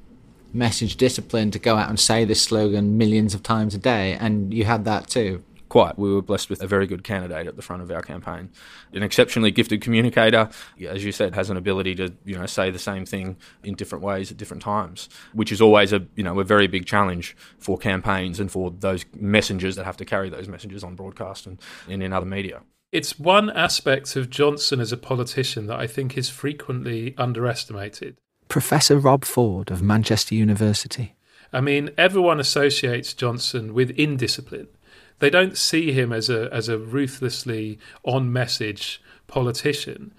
[0.52, 4.12] message discipline to go out and say this slogan millions of times a day.
[4.12, 5.42] And you had that too.
[5.74, 5.98] Quite.
[5.98, 8.50] We were blessed with a very good candidate at the front of our campaign.
[8.92, 10.48] An exceptionally gifted communicator,
[10.86, 14.04] as you said, has an ability to, you know, say the same thing in different
[14.04, 17.76] ways at different times, which is always a, you know, a very big challenge for
[17.76, 22.04] campaigns and for those messengers that have to carry those messages on broadcast and, and
[22.04, 22.62] in other media.
[22.92, 28.16] It's one aspect of Johnson as a politician that I think is frequently underestimated.
[28.46, 31.16] Professor Rob Ford of Manchester University.
[31.52, 34.68] I mean, everyone associates Johnson with indiscipline.
[35.18, 40.12] They don't see him as a as a ruthlessly on message politician.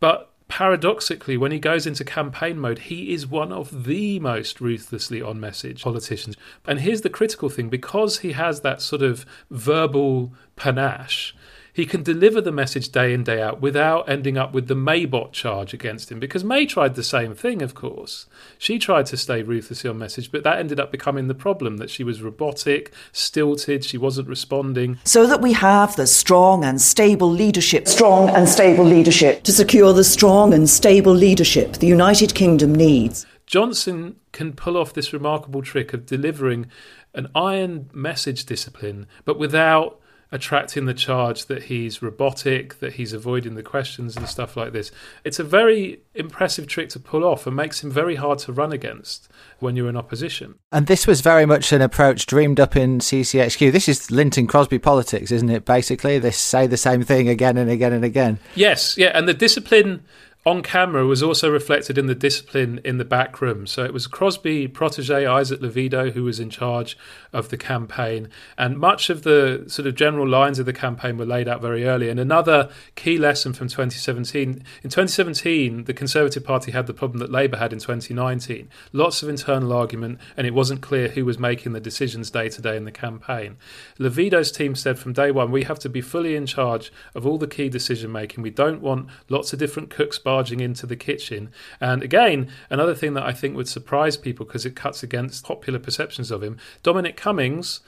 [0.00, 5.22] But paradoxically, when he goes into campaign mode, he is one of the most ruthlessly
[5.22, 6.36] on message politicians.
[6.66, 11.34] And here's the critical thing because he has that sort of verbal panache,
[11.78, 15.30] he can deliver the message day in, day out without ending up with the Maybot
[15.30, 16.18] charge against him.
[16.18, 18.26] Because May tried the same thing, of course.
[18.58, 21.88] She tried to stay ruthlessly on message, but that ended up becoming the problem that
[21.88, 24.98] she was robotic, stilted, she wasn't responding.
[25.04, 27.86] So that we have the strong and stable leadership.
[27.86, 29.44] Strong and stable leadership.
[29.44, 33.24] To secure the strong and stable leadership the United Kingdom needs.
[33.46, 36.66] Johnson can pull off this remarkable trick of delivering
[37.14, 43.54] an iron message discipline, but without attracting the charge that he's robotic, that he's avoiding
[43.54, 44.90] the questions and stuff like this.
[45.24, 48.72] It's a very impressive trick to pull off and makes him very hard to run
[48.72, 50.56] against when you're in opposition.
[50.70, 53.72] And this was very much an approach dreamed up in CCHQ.
[53.72, 55.64] This is Lynton Crosby politics, isn't it?
[55.64, 58.38] Basically, they say the same thing again and again and again.
[58.54, 60.04] Yes, yeah, and the discipline
[60.48, 63.66] on camera was also reflected in the discipline in the back room.
[63.66, 66.96] So it was Crosby protege Isaac Levido who was in charge
[67.34, 71.26] of the campaign, and much of the sort of general lines of the campaign were
[71.26, 72.08] laid out very early.
[72.08, 74.48] And another key lesson from 2017:
[74.82, 78.70] in 2017, the Conservative Party had the problem that Labour had in 2019.
[78.94, 82.62] Lots of internal argument, and it wasn't clear who was making the decisions day to
[82.62, 83.58] day in the campaign.
[83.98, 87.36] Levido's team said from day one, we have to be fully in charge of all
[87.36, 88.42] the key decision making.
[88.42, 91.50] We don't want lots of different cooks barging into the kitchen.
[91.80, 95.80] And again, another thing that I think would surprise people because it cuts against popular
[95.80, 97.80] perceptions of him, Dominic Cummings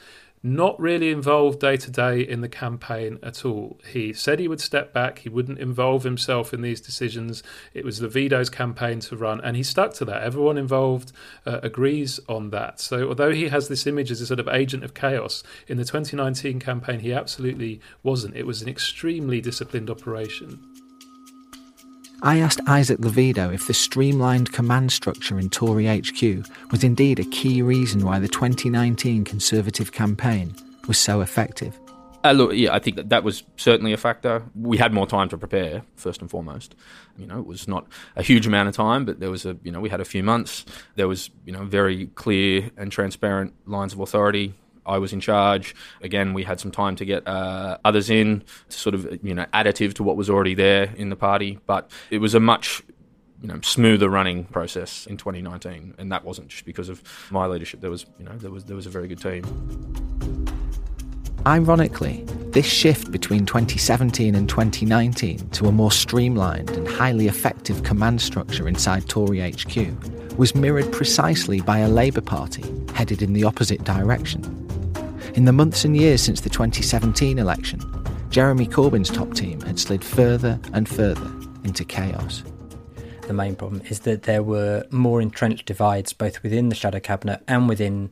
[0.42, 3.78] not really involved day to day in the campaign at all.
[3.92, 7.42] He said he would step back, he wouldn't involve himself in these decisions.
[7.74, 10.22] It was Levido's campaign to run, and he stuck to that.
[10.22, 11.12] Everyone involved
[11.46, 12.80] uh, agrees on that.
[12.80, 15.84] So, although he has this image as a sort of agent of chaos, in the
[15.84, 18.34] 2019 campaign, he absolutely wasn't.
[18.34, 20.69] It was an extremely disciplined operation.
[22.22, 27.24] I asked Isaac Levido if the streamlined command structure in Tory HQ was indeed a
[27.24, 30.54] key reason why the 2019 Conservative campaign
[30.86, 31.78] was so effective.
[32.22, 34.42] Uh, look, yeah, I think that that was certainly a factor.
[34.54, 36.74] We had more time to prepare, first and foremost.
[37.16, 39.72] You know, it was not a huge amount of time, but there was a, you
[39.72, 40.66] know, we had a few months.
[40.96, 44.52] There was, you know, very clear and transparent lines of authority
[44.86, 45.74] I was in charge.
[46.02, 49.46] Again, we had some time to get uh, others in, to sort of you know
[49.54, 51.58] additive to what was already there in the party.
[51.66, 52.82] But it was a much
[53.40, 57.80] you know smoother running process in 2019, and that wasn't just because of my leadership.
[57.80, 59.44] There was you know there was there was a very good team.
[61.46, 68.20] Ironically, this shift between 2017 and 2019 to a more streamlined and highly effective command
[68.20, 69.74] structure inside Tory HQ
[70.40, 74.42] was mirrored precisely by a Labour Party headed in the opposite direction.
[75.34, 77.78] In the months and years since the 2017 election,
[78.30, 81.30] Jeremy Corbyn's top team had slid further and further
[81.62, 82.42] into chaos.
[83.26, 87.42] The main problem is that there were more entrenched divides both within the shadow cabinet
[87.46, 88.10] and within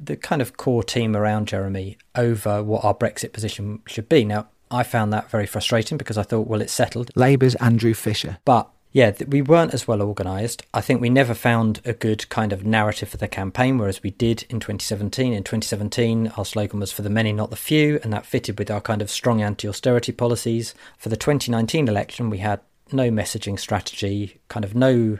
[0.00, 4.24] the kind of core team around Jeremy over what our Brexit position should be.
[4.24, 7.10] Now, I found that very frustrating because I thought, well, it's settled.
[7.14, 8.38] Labour's Andrew Fisher.
[8.46, 10.62] But yeah, we weren't as well organised.
[10.72, 14.10] I think we never found a good kind of narrative for the campaign, whereas we
[14.10, 15.32] did in 2017.
[15.32, 18.70] In 2017, our slogan was for the many, not the few, and that fitted with
[18.70, 20.74] our kind of strong anti austerity policies.
[20.96, 25.18] For the 2019 election, we had no messaging strategy, kind of no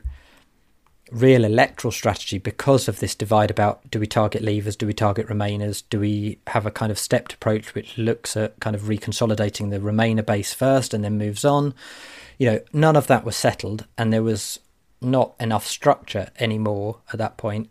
[1.10, 5.26] real electoral strategy because of this divide about do we target leavers, do we target
[5.28, 9.70] remainers, do we have a kind of stepped approach which looks at kind of reconsolidating
[9.70, 11.74] the remainer base first and then moves on.
[12.38, 14.60] You know, none of that was settled and there was
[15.00, 17.70] not enough structure anymore at that point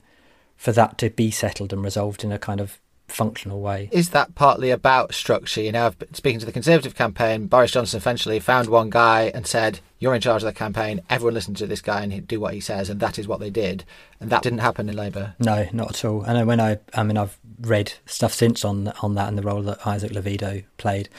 [0.56, 3.90] for that to be settled and resolved in a kind of functional way.
[3.92, 5.62] Is that partly about structure?
[5.62, 9.80] You know, speaking to the Conservative campaign, Boris Johnson eventually found one guy and said,
[10.00, 12.60] You're in charge of the campaign, everyone listen to this guy and do what he
[12.60, 13.86] says, and that is what they did.
[14.20, 15.36] And that didn't happen in Labour.
[15.40, 16.24] No, not at all.
[16.24, 19.62] And when I, I mean, I've read stuff since on on that and the role
[19.64, 21.10] that Isaac Levido played,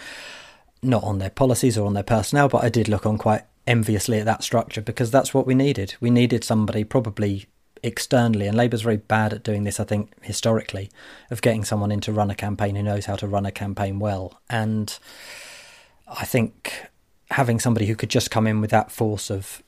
[0.83, 4.19] not on their policies or on their personnel, but I did look on quite enviously
[4.19, 5.95] at that structure because that's what we needed.
[6.01, 7.47] We needed somebody probably
[7.83, 10.91] externally, and Labour's very bad at doing this, I think, historically,
[11.31, 13.99] of getting someone in to run a campaign who knows how to run a campaign
[13.99, 14.41] well.
[14.49, 14.99] And
[16.07, 16.87] I think
[17.31, 19.63] having somebody who could just come in with that force of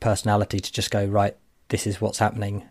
[0.00, 1.36] personality to just go, right,
[1.68, 2.68] this is what's happening,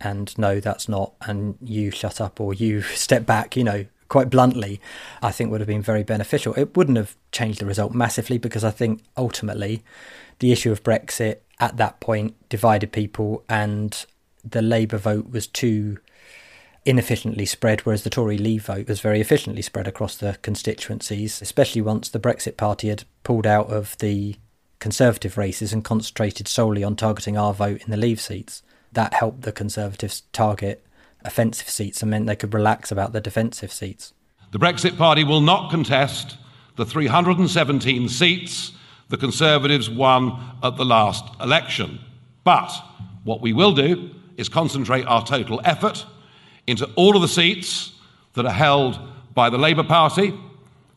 [0.00, 4.30] and no, that's not, and you shut up or you step back, you know, quite
[4.30, 4.80] bluntly,
[5.22, 6.54] I think would have been very beneficial.
[6.54, 9.82] It wouldn't have changed the result massively because I think ultimately
[10.38, 14.04] the issue of Brexit at that point divided people and
[14.44, 15.98] the Labour vote was too
[16.84, 21.82] inefficiently spread, whereas the Tory Leave vote was very efficiently spread across the constituencies, especially
[21.82, 24.36] once the Brexit Party had pulled out of the
[24.78, 28.62] Conservative races and concentrated solely on targeting our vote in the Leave seats.
[28.92, 30.85] That helped the Conservatives target
[31.26, 34.12] offensive seats and meant they could relax about the defensive seats.
[34.52, 36.36] The Brexit Party will not contest
[36.76, 38.72] the 317 seats
[39.08, 42.00] the Conservatives won at the last election.
[42.44, 42.72] But
[43.24, 46.04] what we will do is concentrate our total effort
[46.66, 47.92] into all of the seats
[48.34, 48.98] that are held
[49.34, 50.34] by the Labour Party,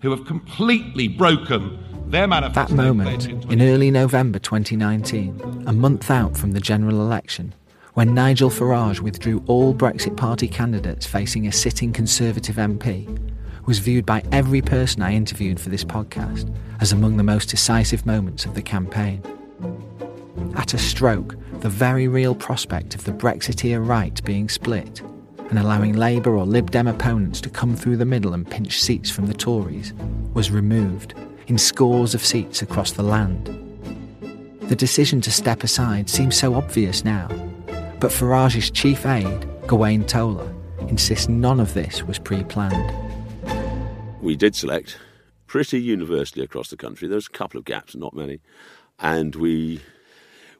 [0.01, 1.77] who have completely broken
[2.07, 2.75] their manifesto.
[2.75, 7.53] That moment, in early November 2019, a month out from the general election,
[7.99, 13.05] when Nigel Farage withdrew all Brexit Party candidates facing a sitting Conservative MP,
[13.65, 18.05] was viewed by every person I interviewed for this podcast as among the most decisive
[18.05, 19.21] moments of the campaign.
[20.55, 25.01] At a stroke, the very real prospect of the Brexiteer right being split
[25.49, 29.11] and allowing Labour or Lib Dem opponents to come through the middle and pinch seats
[29.11, 29.91] from the Tories
[30.33, 31.15] was removed
[31.47, 33.47] in scores of seats across the land.
[34.69, 37.27] The decision to step aside seems so obvious now,
[37.99, 40.53] but Farage's chief aide, Gawain Towler,
[40.87, 42.93] insists none of this was pre planned.
[44.21, 44.97] We did select
[45.47, 47.07] pretty universally across the country.
[47.07, 48.39] There was a couple of gaps, not many,
[48.99, 49.81] and we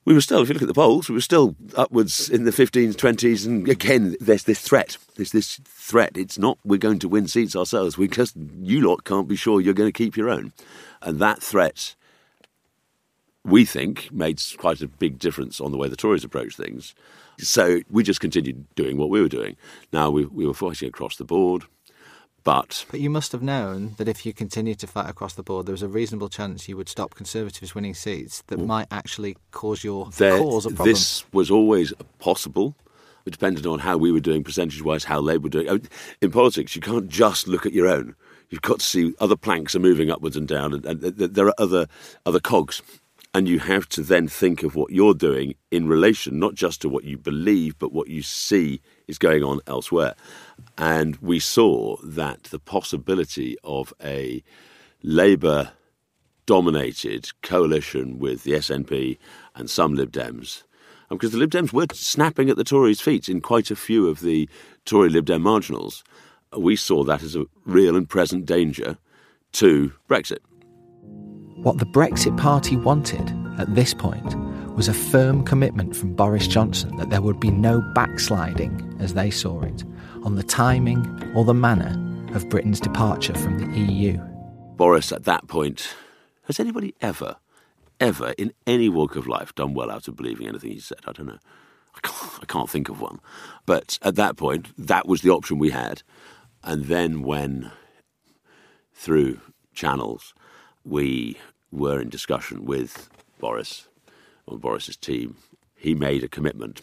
[0.06, 2.52] we were still, if you look at the polls, we were still upwards in the
[2.52, 4.98] 15s, 20s, and again, there's this threat.
[5.16, 6.18] There's this threat.
[6.18, 7.98] It's not we're going to win seats ourselves.
[7.98, 10.52] We just you lot can't be sure you're going to keep your own,
[11.02, 11.96] and that threat.
[13.46, 16.94] We think made quite a big difference on the way the Tories approached things.
[17.40, 19.56] So we just continued doing what we were doing.
[19.94, 21.64] Now we, we were fighting across the board.
[22.44, 25.66] But, but you must have known that if you continued to fight across the board,
[25.66, 29.38] there was a reasonable chance you would stop Conservatives winning seats that well, might actually
[29.52, 30.90] cause your there, cause a problem.
[30.90, 32.76] This was always possible.
[33.26, 35.88] It depended on how we were doing percentage wise, how Labour were doing.
[36.22, 38.16] In politics, you can't just look at your own.
[38.50, 41.54] You've got to see other planks are moving upwards and down, and, and there are
[41.60, 41.88] other
[42.26, 42.82] other cogs
[43.34, 46.90] and you have to then think of what you're doing in relation not just to
[46.90, 50.16] what you believe, but what you see is going on elsewhere.
[50.78, 54.44] And we saw that the possibility of a
[55.04, 55.72] Labour
[56.46, 59.20] dominated coalition with the SNP
[59.54, 60.64] and some Lib Dems,
[61.12, 64.08] um, because the Lib Dems were snapping at the Tories' feet in quite a few
[64.08, 64.50] of the
[64.86, 66.04] Tory Lib Dem marginals,
[66.58, 68.98] we saw that as a real and present danger
[69.52, 70.40] to Brexit.
[71.64, 74.34] What the Brexit Party wanted at this point
[74.78, 79.30] was a firm commitment from Boris Johnson that there would be no backsliding, as they
[79.30, 79.84] saw it,
[80.24, 81.06] on the timing
[81.36, 81.94] or the manner
[82.34, 84.18] of Britain's departure from the EU.
[84.78, 85.94] Boris, at that point,
[86.44, 87.36] has anybody ever,
[88.00, 91.00] ever in any walk of life done well out of believing anything he said?
[91.06, 91.40] I don't know.
[91.94, 93.20] I can't, I can't think of one.
[93.66, 96.04] But at that point, that was the option we had.
[96.64, 97.70] And then when,
[98.94, 99.42] through
[99.74, 100.34] channels,
[100.84, 101.38] we
[101.72, 103.10] were in discussion with
[103.40, 103.88] Boris,
[104.46, 105.38] or Boris's team,
[105.76, 106.82] he made a commitment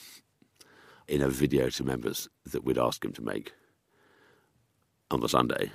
[1.09, 3.53] in a video to members that we'd ask him to make
[5.11, 5.71] on the Sunday.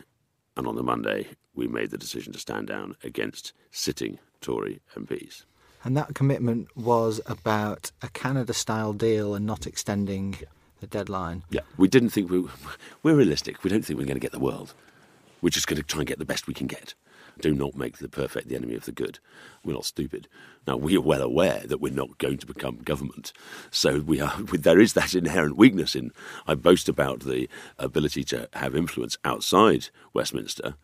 [0.58, 5.46] And on the Monday, we made the decision to stand down against sitting Tory MPs.
[5.84, 10.36] And that commitment was about a Canada style deal and not extending
[10.80, 11.44] the deadline.
[11.50, 12.46] Yeah, we didn't think we
[13.04, 13.64] we're realistic.
[13.64, 14.74] We don't think we're going to get the world.
[15.42, 16.94] We're just going to try and get the best we can get.
[17.42, 19.20] Do not make the perfect the enemy of the good.
[19.64, 20.28] We're not stupid.
[20.68, 23.34] Now we are well aware that we're not going to become government,
[23.72, 24.36] so we are.
[24.52, 26.12] There is that inherent weakness in.
[26.48, 30.76] I boast about the ability to have influence outside Westminster,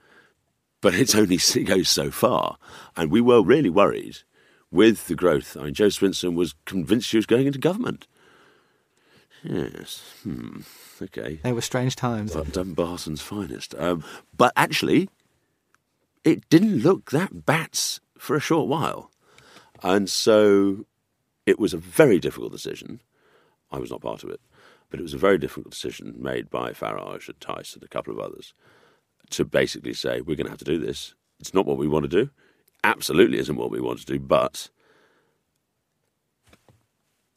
[0.81, 2.57] but it's only it goes so far,
[2.95, 4.17] and we were really worried
[4.71, 5.55] with the growth.
[5.55, 8.07] I mean, Jo Swinson was convinced she was going into government.
[9.43, 10.15] Yes.
[10.23, 10.61] Hmm.
[11.01, 11.39] Okay.
[11.43, 12.33] They were strange times.
[12.33, 13.75] Dun- Dumbarton's finest.
[13.77, 14.03] Um,
[14.35, 15.09] but actually,
[16.27, 19.11] it didn't look that bats for a short while.
[19.81, 20.85] And so
[21.45, 22.99] it was a very difficult decision.
[23.71, 24.41] I was not part of it,
[24.89, 28.13] but it was a very difficult decision made by Farage and Tice and a couple
[28.13, 28.53] of others
[29.29, 31.15] to basically say, we're going to have to do this.
[31.39, 32.29] It's not what we want to do.
[32.83, 34.69] Absolutely isn't what we want to do, but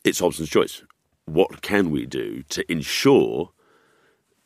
[0.05, 0.83] it's Hobson's choice.
[1.27, 3.53] What can we do to ensure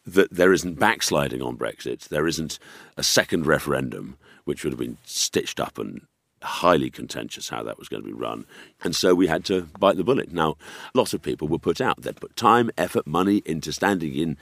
[0.06, 2.08] that there isn't backsliding on Brexit?
[2.08, 2.58] There isn't
[2.96, 6.02] a second referendum, which would have been stitched up and
[6.42, 8.44] highly contentious how that was going to be run.
[8.82, 10.32] And so we had to bite the bullet.
[10.32, 10.56] Now,
[10.92, 12.02] lots of people were put out.
[12.02, 14.36] They'd put time, effort, money into standing in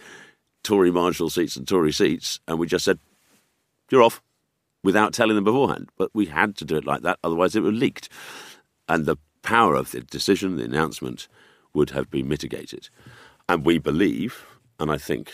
[0.64, 2.98] Tory marginal seats and Tory seats, and we just said,
[3.90, 4.22] you're off,
[4.82, 5.90] without telling them beforehand.
[5.96, 8.08] But we had to do it like that, otherwise it would have leaked.
[8.88, 11.28] And the power of the decision, the announcement,
[11.74, 12.88] would have been mitigated.
[13.48, 14.44] And we believe,
[14.78, 15.32] and I think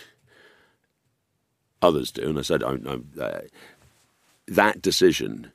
[1.81, 3.41] others do, and I said, I'm, I'm, uh,
[4.49, 5.53] that decision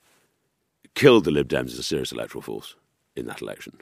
[0.96, 2.76] killed the Lib Dems as a serious electoral force
[3.16, 3.78] in that election.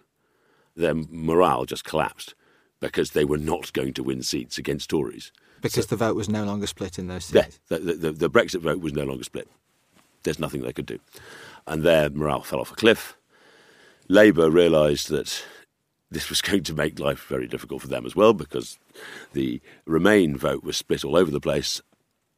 [0.76, 2.34] Their morale just collapsed
[2.80, 5.32] because they were not going to win seats against Tories.
[5.62, 7.60] Because so, the vote was no longer split in those seats.
[7.70, 9.48] Yeah, the, the, the Brexit vote was no longer split.
[10.24, 11.00] There's nothing they could do.
[11.68, 13.18] And their morale fell off a cliff.
[14.08, 15.44] Labour realised that
[16.10, 18.80] this was going to make life very difficult for them as well because
[19.34, 21.82] the Remain vote was split all over the place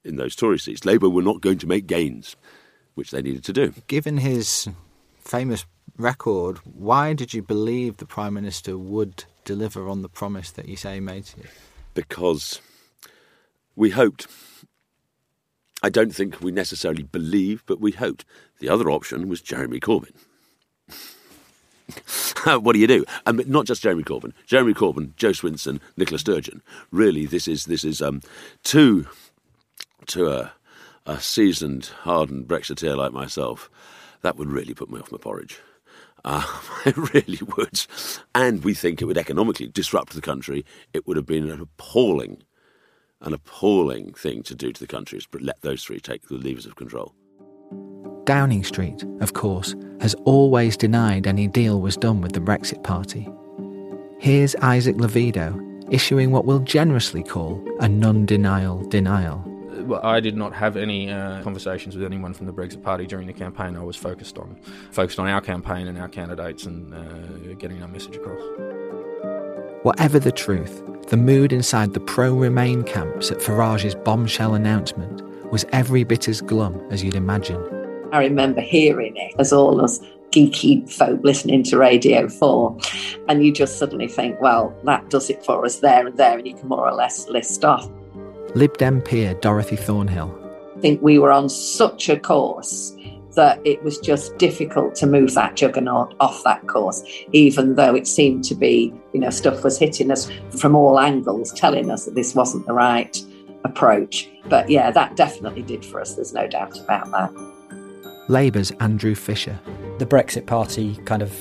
[0.03, 0.85] in those Tory seats.
[0.85, 2.35] Labour were not going to make gains
[2.95, 3.73] which they needed to do.
[3.87, 4.67] Given his
[5.23, 5.65] famous
[5.97, 10.75] record, why did you believe the Prime Minister would deliver on the promise that you
[10.75, 11.47] say he made to you?
[11.93, 12.61] Because
[13.75, 14.27] we hoped.
[15.81, 18.25] I don't think we necessarily believed, but we hoped.
[18.59, 20.13] The other option was Jeremy Corbyn.
[22.61, 23.05] what do you do?
[23.25, 24.33] Um, not just Jeremy Corbyn.
[24.45, 26.61] Jeremy Corbyn, Jo Swinson, Nicola Sturgeon.
[26.91, 28.21] Really, this is this is um,
[28.63, 29.07] two
[30.07, 30.53] to a
[31.05, 33.69] a seasoned, hardened Brexiteer like myself,
[34.21, 35.59] that would really put me off my porridge.
[36.25, 36.45] Uh,
[36.85, 37.85] it really would.
[38.33, 40.65] And we think it would economically disrupt the country.
[40.93, 42.43] It would have been an appalling,
[43.21, 46.65] an appalling thing to do to the country is let those three take the levers
[46.65, 47.13] of control.
[48.25, 53.27] Downing Street, of course, has always denied any deal was done with the Brexit Party.
[54.19, 55.59] Here's Isaac Levido
[55.91, 59.43] issuing what we'll generously call a non denial denial
[59.83, 63.27] well, I did not have any uh, conversations with anyone from the Brexit Party during
[63.27, 63.75] the campaign.
[63.75, 64.55] I was focused on
[64.91, 68.41] focused on our campaign and our candidates and uh, getting our message across.
[69.83, 75.21] Whatever the truth, the mood inside the pro-Remain camps at Farage's bombshell announcement
[75.51, 77.61] was every bit as glum as you'd imagine.
[78.13, 79.99] I remember hearing it as all us
[80.33, 82.77] geeky folk listening to Radio 4.
[83.27, 86.47] And you just suddenly think, well, that does it for us there and there, and
[86.47, 87.89] you can more or less list off.
[88.55, 90.39] Lib Dem peer Dorothy Thornhill.
[90.75, 92.95] I think we were on such a course
[93.35, 98.07] that it was just difficult to move that juggernaut off that course, even though it
[98.07, 102.13] seemed to be, you know, stuff was hitting us from all angles, telling us that
[102.13, 103.23] this wasn't the right
[103.63, 104.29] approach.
[104.45, 107.31] But yeah, that definitely did for us, there's no doubt about that.
[108.29, 109.59] Labour's Andrew Fisher.
[109.97, 111.35] The Brexit Party kind of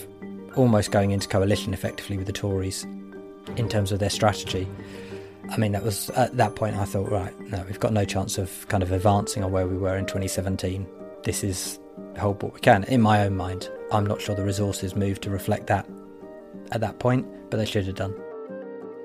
[0.57, 2.85] almost going into coalition effectively with the Tories
[3.57, 4.67] in terms of their strategy.
[5.51, 8.39] I mean, that was at that point I thought, right, no, we've got no chance
[8.39, 10.87] of kind of advancing on where we were in 2017.
[11.25, 11.79] This is
[12.19, 12.85] hold what we can.
[12.85, 15.87] In my own mind, I'm not sure the resources moved to reflect that
[16.71, 18.15] at that point, but they should have done.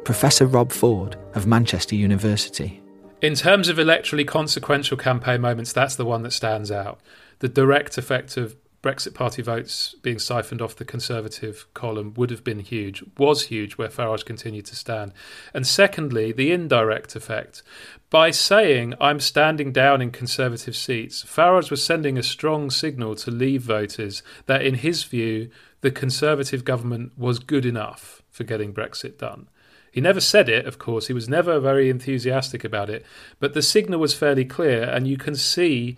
[0.05, 2.81] Professor Rob Ford of Manchester University.
[3.21, 6.99] In terms of electorally consequential campaign moments, that's the one that stands out.
[7.39, 8.55] The direct effect of
[8.87, 13.73] Brexit Party votes being siphoned off the Conservative column would have been huge, was huge
[13.73, 15.11] where Farage continued to stand.
[15.53, 17.63] And secondly, the indirect effect.
[18.09, 23.29] By saying, I'm standing down in Conservative seats, Farage was sending a strong signal to
[23.29, 25.49] Leave voters that, in his view,
[25.81, 29.49] the Conservative government was good enough for getting Brexit done.
[29.91, 33.05] He never said it, of course, he was never very enthusiastic about it,
[33.41, 35.97] but the signal was fairly clear, and you can see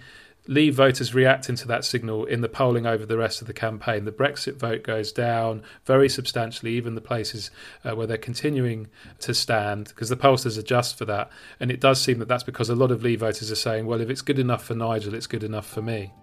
[0.50, 4.06] Leave voters reacting to that signal in the polling over the rest of the campaign.
[4.06, 7.52] The Brexit vote goes down very substantially, even the places
[7.86, 8.88] uh, where they're continuing
[9.20, 11.30] to stand, because the pollsters adjust for that.
[11.60, 14.02] And it does seem that that's because a lot of Leave voters are saying, well,
[14.02, 16.14] if it's good enough for Nigel, it's good enough for me.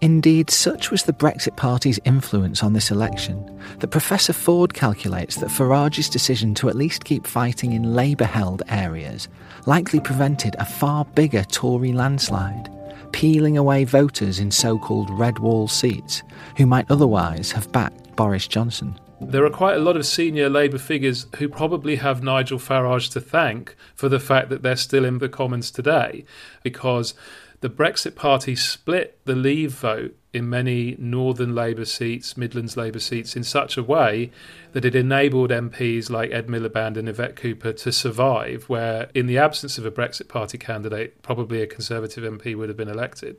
[0.00, 5.50] Indeed, such was the Brexit Party's influence on this election that Professor Ford calculates that
[5.50, 9.28] Farage's decision to at least keep fighting in Labour held areas
[9.66, 12.70] likely prevented a far bigger Tory landslide
[13.12, 16.22] peeling away voters in so called red wall seats
[16.56, 18.98] who might otherwise have backed Boris Johnson.
[19.20, 23.20] there are quite a lot of senior Labour figures who probably have Nigel Farage to
[23.20, 26.24] thank for the fact that they're still in the Commons today,
[26.62, 27.12] because
[27.60, 33.36] the Brexit Party split the Leave vote in many Northern Labour seats, Midlands Labour seats,
[33.36, 34.30] in such a way
[34.72, 39.38] that it enabled MPs like Ed Miliband and Yvette Cooper to survive, where in the
[39.38, 43.36] absence of a Brexit Party candidate, probably a Conservative MP would have been elected.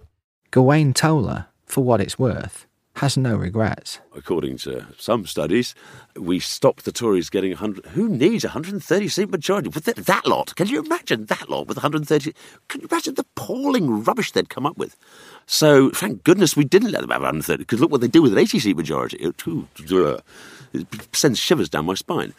[0.52, 4.00] Gawain Towler, for what it's worth, has no regrets.
[4.16, 5.74] According to some studies,
[6.16, 7.86] we stopped the Tories getting 100.
[7.88, 10.56] Who needs a 130 seat majority with that, that lot?
[10.56, 12.34] Can you imagine that lot with 130?
[12.68, 14.98] Can you imagine the appalling rubbish they'd come up with?
[15.46, 18.34] So, thank goodness we didn't let them have 130, because look what they do with
[18.34, 19.18] an 80 seat majority.
[19.18, 19.42] It,
[20.74, 22.34] it sends shivers down my spine.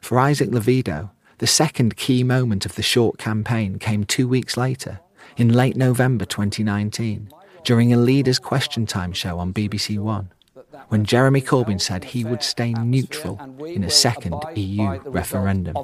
[0.00, 5.00] For Isaac Levido, the second key moment of the short campaign came two weeks later,
[5.36, 7.30] in late November 2019
[7.66, 10.32] during a Leaders Question Time show on BBC One,
[10.88, 15.76] when Jeremy Corbyn said he would stay neutral in a second EU referendum.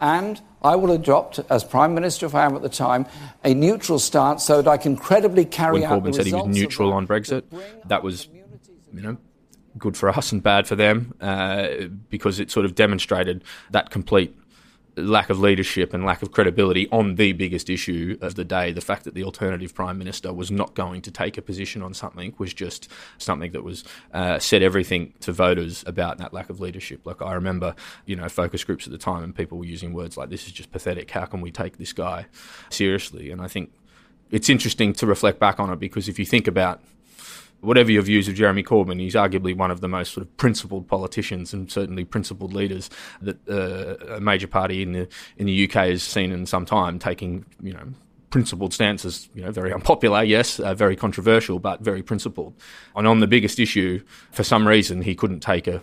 [0.00, 3.04] And I will adopt, as Prime Minister, if I am at the time,
[3.44, 6.02] a neutral stance so that I can credibly carry when out.
[6.02, 7.42] When Corbyn said he was neutral on Brexit,
[7.84, 8.26] that was,
[8.94, 9.18] you know,
[9.76, 11.68] good for us and bad for them uh,
[12.08, 14.34] because it sort of demonstrated that complete
[15.00, 18.72] lack of leadership and lack of credibility on the biggest issue of the day.
[18.72, 21.94] The fact that the alternative prime minister was not going to take a position on
[21.94, 22.88] something was just
[23.18, 27.00] something that was uh, said everything to voters about that lack of leadership.
[27.04, 27.74] Like I remember,
[28.06, 30.52] you know, focus groups at the time, and people were using words like, "This is
[30.52, 31.10] just pathetic.
[31.10, 32.26] How can we take this guy
[32.68, 33.72] seriously?" And I think
[34.30, 36.80] it's interesting to reflect back on it because if you think about
[37.60, 40.88] whatever your views of Jeremy Corbyn, he's arguably one of the most sort of principled
[40.88, 42.90] politicians and certainly principled leaders
[43.20, 46.98] that uh, a major party in the in the UK has seen in some time,
[46.98, 47.92] taking you know
[48.30, 52.54] principled stances, you know, very unpopular, yes, uh, very controversial, but very principled.
[52.94, 55.82] And on the biggest issue, for some reason, he couldn't take a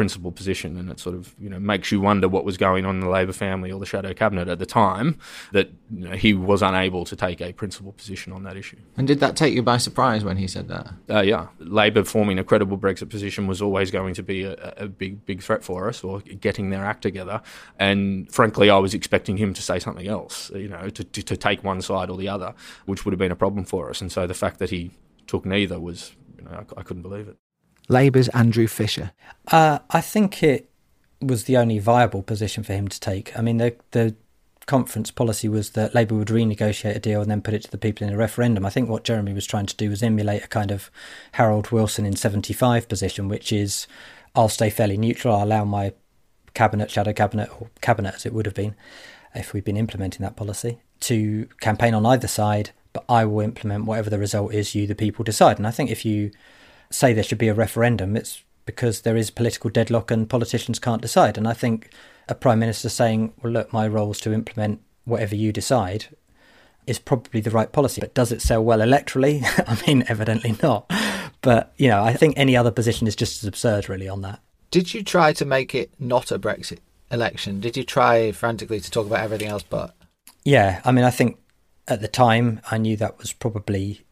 [0.00, 2.94] principal position, and it sort of you know makes you wonder what was going on
[2.94, 5.18] in the Labor family or the shadow cabinet at the time
[5.52, 8.78] that you know, he was unable to take a principal position on that issue.
[8.96, 10.88] And did that take you by surprise when he said that?
[11.10, 14.88] Uh, yeah, Labor forming a credible Brexit position was always going to be a, a
[14.88, 17.42] big big threat for us, or getting their act together.
[17.78, 21.36] And frankly, I was expecting him to say something else, you know, to, to, to
[21.36, 22.54] take one side or the other,
[22.86, 24.00] which would have been a problem for us.
[24.00, 24.92] And so the fact that he
[25.26, 27.36] took neither was, you know, I, I couldn't believe it.
[27.90, 29.10] Labour's Andrew Fisher.
[29.48, 30.70] Uh, I think it
[31.20, 33.36] was the only viable position for him to take.
[33.38, 34.14] I mean, the the
[34.66, 37.76] conference policy was that Labour would renegotiate a deal and then put it to the
[37.78, 38.64] people in a referendum.
[38.64, 40.92] I think what Jeremy was trying to do was emulate a kind of
[41.32, 43.88] Harold Wilson in 75 position, which is
[44.36, 45.92] I'll stay fairly neutral, I'll allow my
[46.54, 48.76] cabinet, shadow cabinet, or cabinet as it would have been
[49.34, 53.86] if we'd been implementing that policy, to campaign on either side, but I will implement
[53.86, 55.58] whatever the result is you, the people, decide.
[55.58, 56.30] And I think if you
[56.90, 61.02] say there should be a referendum, it's because there is political deadlock and politicians can't
[61.02, 61.38] decide.
[61.38, 61.90] And I think
[62.28, 66.06] a prime minister saying, "Well, look, my role is to implement whatever you decide,"
[66.86, 68.00] is probably the right policy.
[68.00, 69.42] But does it sell well electorally?
[69.66, 70.90] I mean, evidently not.
[71.42, 74.40] But you know, I think any other position is just as absurd, really, on that.
[74.70, 76.78] Did you try to make it not a Brexit
[77.10, 77.60] election?
[77.60, 79.96] Did you try frantically to talk about everything else but?
[80.44, 81.38] Yeah, I mean, I think
[81.88, 84.02] at the time I knew that was probably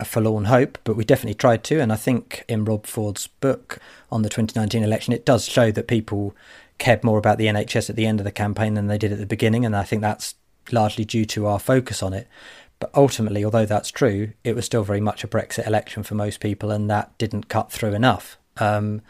[0.00, 1.80] a forlorn hope, but we definitely tried to.
[1.80, 3.78] And I think in Rob Ford's book
[4.10, 6.34] on the 2019 election, it does show that people
[6.78, 9.18] cared more about the NHS at the end of the campaign than they did at
[9.18, 9.64] the beginning.
[9.64, 10.34] And I think that's
[10.72, 12.26] largely due to our focus on it.
[12.80, 16.40] But ultimately, although that's true, it was still very much a Brexit election for most
[16.40, 18.36] people, and that didn't cut through enough.
[18.58, 19.00] Um,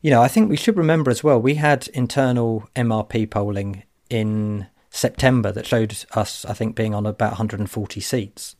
[0.00, 4.66] you know, I think we should remember as well, we had internal MRP polling in
[4.90, 8.56] September that showed us, I think, being on about 140 seats.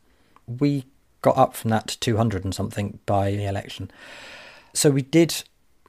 [0.46, 0.86] We
[1.22, 3.90] got up from that to 200 and something by the election.
[4.74, 5.42] So we did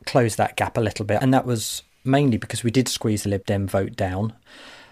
[0.06, 3.30] close that gap a little bit, and that was mainly because we did squeeze the
[3.30, 4.34] Lib Dem vote down,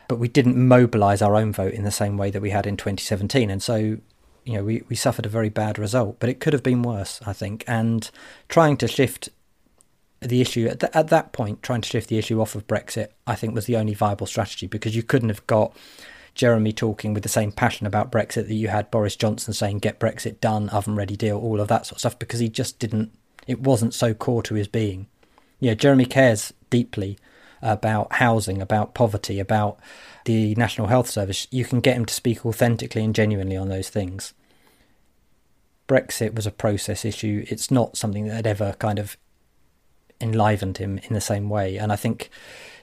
[0.07, 2.77] but we didn't mobilise our own vote in the same way that we had in
[2.77, 3.49] 2017.
[3.49, 6.63] And so, you know, we, we suffered a very bad result, but it could have
[6.63, 7.63] been worse, I think.
[7.67, 8.09] And
[8.49, 9.29] trying to shift
[10.21, 13.09] the issue at, the, at that point, trying to shift the issue off of Brexit,
[13.25, 15.75] I think was the only viable strategy because you couldn't have got
[16.33, 19.99] Jeremy talking with the same passion about Brexit that you had Boris Johnson saying, get
[19.99, 23.11] Brexit done, oven ready deal, all of that sort of stuff, because he just didn't,
[23.47, 25.07] it wasn't so core to his being.
[25.59, 27.17] Yeah, Jeremy cares deeply
[27.61, 29.79] about housing, about poverty, about
[30.25, 31.47] the National Health Service.
[31.51, 34.33] You can get him to speak authentically and genuinely on those things.
[35.87, 37.45] Brexit was a process issue.
[37.49, 39.17] It's not something that had ever kind of
[40.21, 41.77] enlivened him in the same way.
[41.77, 42.29] And I think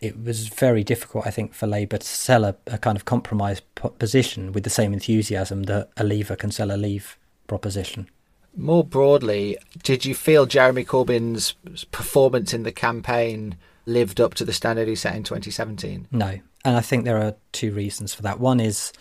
[0.00, 3.60] it was very difficult, I think, for Labour to sell a, a kind of compromise
[3.98, 8.08] position with the same enthusiasm that a Leaver can sell a Leave proposition.
[8.56, 11.52] More broadly, did you feel Jeremy Corbyn's
[11.92, 16.08] performance in the campaign lived up to the standard he set in 2017?
[16.10, 16.40] No.
[16.64, 18.40] And I think there are two reasons for that.
[18.40, 18.92] One is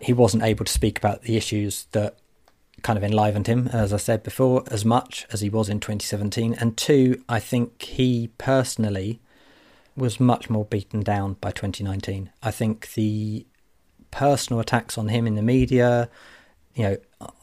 [0.00, 2.16] he wasn't able to speak about the issues that
[2.82, 6.54] kind of enlivened him, as I said before, as much as he was in 2017.
[6.54, 9.20] And two, I think he personally
[9.96, 12.30] was much more beaten down by 2019.
[12.42, 13.46] I think the
[14.10, 16.08] personal attacks on him in the media,
[16.74, 16.96] you know,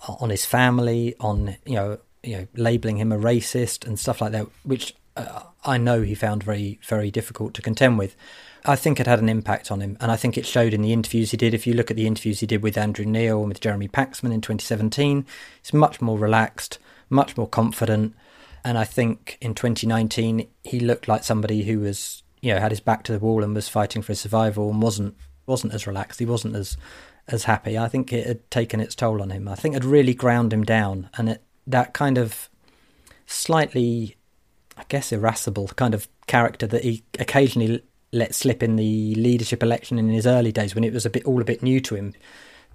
[0.08, 4.32] on his family, on you know, you know, labeling him a racist and stuff like
[4.32, 8.16] that, which uh, I know he found very, very difficult to contend with.
[8.66, 10.94] I think it had an impact on him, and I think it showed in the
[10.94, 11.54] interviews he did.
[11.54, 14.34] If you look at the interviews he did with Andrew Neil and with Jeremy Paxman
[14.34, 15.26] in 2017,
[15.62, 16.78] he's much more relaxed,
[17.10, 18.14] much more confident,
[18.64, 22.82] and I think in 2019 he looked like somebody who was, you know, had his
[22.82, 26.20] back to the wall and was fighting for his survival and wasn't wasn't as relaxed.
[26.20, 26.78] He wasn't as
[27.28, 27.78] as happy.
[27.78, 29.48] I think it had taken its toll on him.
[29.48, 32.50] I think it had really ground him down, and it, that kind of
[33.26, 34.18] slightly,
[34.76, 40.00] I guess, irascible kind of character that he occasionally let slip in the leadership election
[40.00, 42.14] in his early days when it was a bit all a bit new to him,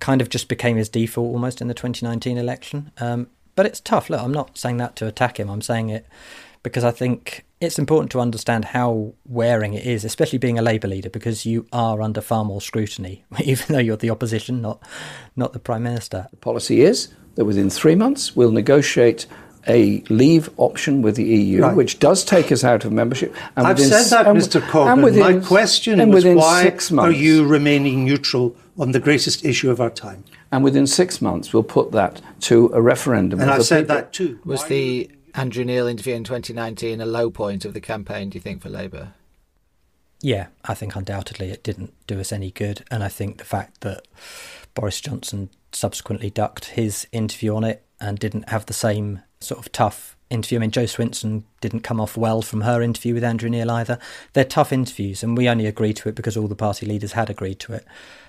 [0.01, 2.93] kind of just became his default almost in the 2019 election.
[2.99, 4.11] Um, but it's tough.
[4.11, 5.49] Look, I'm not saying that to attack him.
[5.49, 6.07] I'm saying it
[6.62, 10.89] because I think it's important to understand how wearing it is, especially being a Labour
[10.89, 14.82] leader, because you are under far more scrutiny, even though you're the opposition, not
[15.37, 16.26] not the prime minister.
[16.30, 19.26] The policy is that within three months we'll negotiate
[19.69, 21.77] a leave option with the EU, Right.
[21.77, 23.35] which does take us out of membership.
[23.57, 24.55] And I've said that, and Mr.
[24.61, 24.93] w- Corbyn.
[24.93, 29.45] and within- My question and was why six are you remaining neutral on the greatest
[29.45, 30.25] issue of our time?
[30.53, 33.41] And within six months, we'll put that to a referendum.
[33.41, 33.97] And I the said people.
[33.97, 34.39] that too.
[34.45, 38.41] Was the Andrew Neil interview in 2019 a low point of the campaign, do you
[38.41, 39.09] think, for Labour?
[40.21, 42.85] Yeah, I think undoubtedly it didn't do us any good.
[42.91, 44.07] And I think the fact that
[44.75, 49.72] Boris Johnson subsequently ducked his interview on it and didn't have the same sort of
[49.72, 50.59] tough interview.
[50.59, 53.99] I mean, Jo Swinson didn't come off well from her interview with Andrew Neil either.
[54.32, 57.30] They're tough interviews, and we only agreed to it because all the party leaders had
[57.30, 57.84] agreed to it.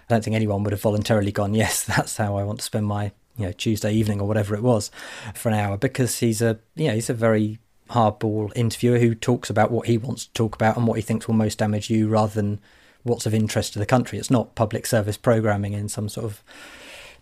[0.09, 2.85] I don't think anyone would have voluntarily gone, yes, that's how I want to spend
[2.87, 4.89] my you know Tuesday evening or whatever it was
[5.33, 7.59] for an hour because he's a you know he's a very
[7.89, 11.27] hardball interviewer who talks about what he wants to talk about and what he thinks
[11.27, 12.59] will most damage you rather than
[13.03, 14.17] what's of interest to the country.
[14.17, 16.43] It's not public service programming in some sort of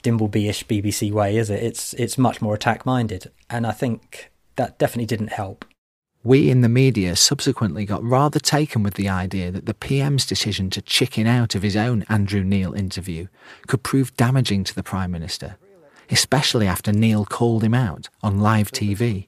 [0.03, 1.63] Dimbleby-ish BBC way, is it?
[1.63, 5.65] It's it's much more attack minded, and I think that definitely didn't help.
[6.25, 10.69] We in the media subsequently got rather taken with the idea that the PM's decision
[10.69, 13.27] to chicken out of his own Andrew Neil interview
[13.67, 15.57] could prove damaging to the Prime Minister,
[16.09, 19.27] especially after Neil called him out on live TV.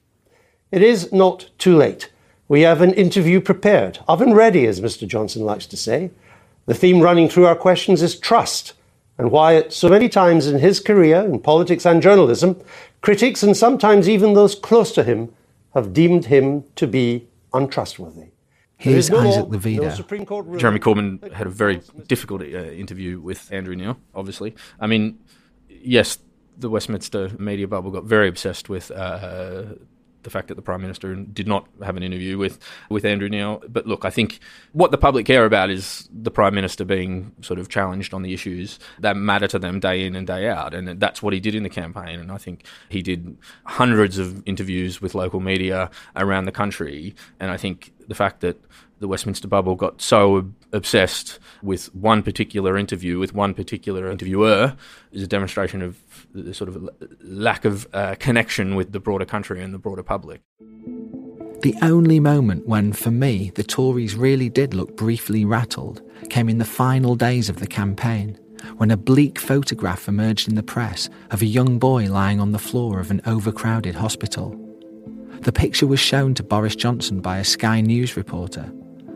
[0.72, 2.12] It is not too late.
[2.48, 5.08] We have an interview prepared, oven ready, as Mr.
[5.08, 6.12] Johnson likes to say.
[6.66, 8.74] The theme running through our questions is trust,
[9.18, 12.62] and why, at so many times in his career in politics and journalism,
[13.02, 15.34] critics and sometimes even those close to him
[15.74, 18.32] have deemed him to be untrustworthy.
[18.78, 19.78] Here's no Isaac Levido.
[19.78, 19.96] no Levido.
[19.96, 20.60] Supreme Court ruling.
[20.60, 24.54] Jeremy Corbyn had a very difficult uh, interview with Andrew Neil, obviously.
[24.80, 25.20] I mean,
[25.70, 26.20] yes,
[26.58, 29.64] the Westminster media bubble got very obsessed with uh,
[30.26, 32.60] the fact that the Prime Minister did not have an interview with,
[32.90, 33.64] with Andrew Neil.
[33.70, 34.40] But look, I think
[34.74, 38.34] what the public care about is the Prime Minister being sort of challenged on the
[38.34, 40.74] issues that matter to them day in and day out.
[40.74, 42.20] And that's what he did in the campaign.
[42.20, 47.16] And I think he did hundreds of interviews with local media around the country.
[47.40, 48.60] And I think the fact that
[49.00, 54.76] the Westminster bubble got so ob- obsessed with one particular interview with one particular interviewer
[55.12, 55.98] is a demonstration of
[56.34, 56.90] the sort of
[57.22, 60.42] lack of uh, connection with the broader country and the broader public.
[61.62, 66.58] The only moment when, for me, the Tories really did look briefly rattled came in
[66.58, 68.38] the final days of the campaign,
[68.78, 72.60] when a bleak photograph emerged in the press of a young boy lying on the
[72.60, 74.65] floor of an overcrowded hospital.
[75.46, 78.64] The picture was shown to Boris Johnson by a Sky News reporter,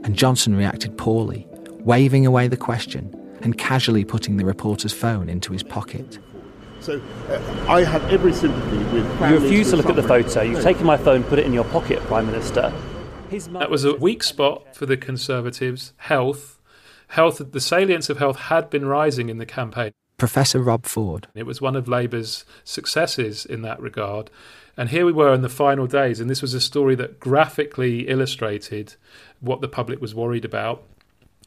[0.04, 1.48] and Johnson reacted poorly,
[1.80, 3.12] waving away the question
[3.42, 6.20] and casually putting the reporter's phone into his pocket.
[6.82, 9.22] So uh, I have every sympathy with.
[9.22, 10.44] You refuse to are look at the photo.
[10.44, 10.64] You've No.
[10.64, 12.72] taken my phone, put it in your pocket, Prime Minister.
[13.54, 15.94] That was a weak spot for the Conservatives.
[15.98, 16.60] Health,
[17.08, 17.42] health.
[17.54, 19.94] The salience of health had been rising in the campaign.
[20.20, 21.28] Professor Rob Ford.
[21.34, 24.30] It was one of Labour's successes in that regard.
[24.80, 28.08] And here we were in the final days, and this was a story that graphically
[28.08, 28.96] illustrated
[29.42, 30.84] what the public was worried about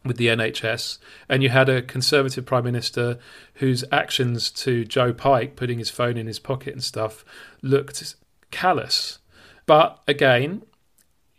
[0.05, 0.99] with the NHS.
[1.31, 3.19] And you had a Conservative Prime Minister
[3.55, 7.25] whose actions to Joe Pike, putting his phone in his pocket and stuff,
[7.63, 8.17] looked
[8.51, 9.19] callous.
[9.65, 10.65] But again,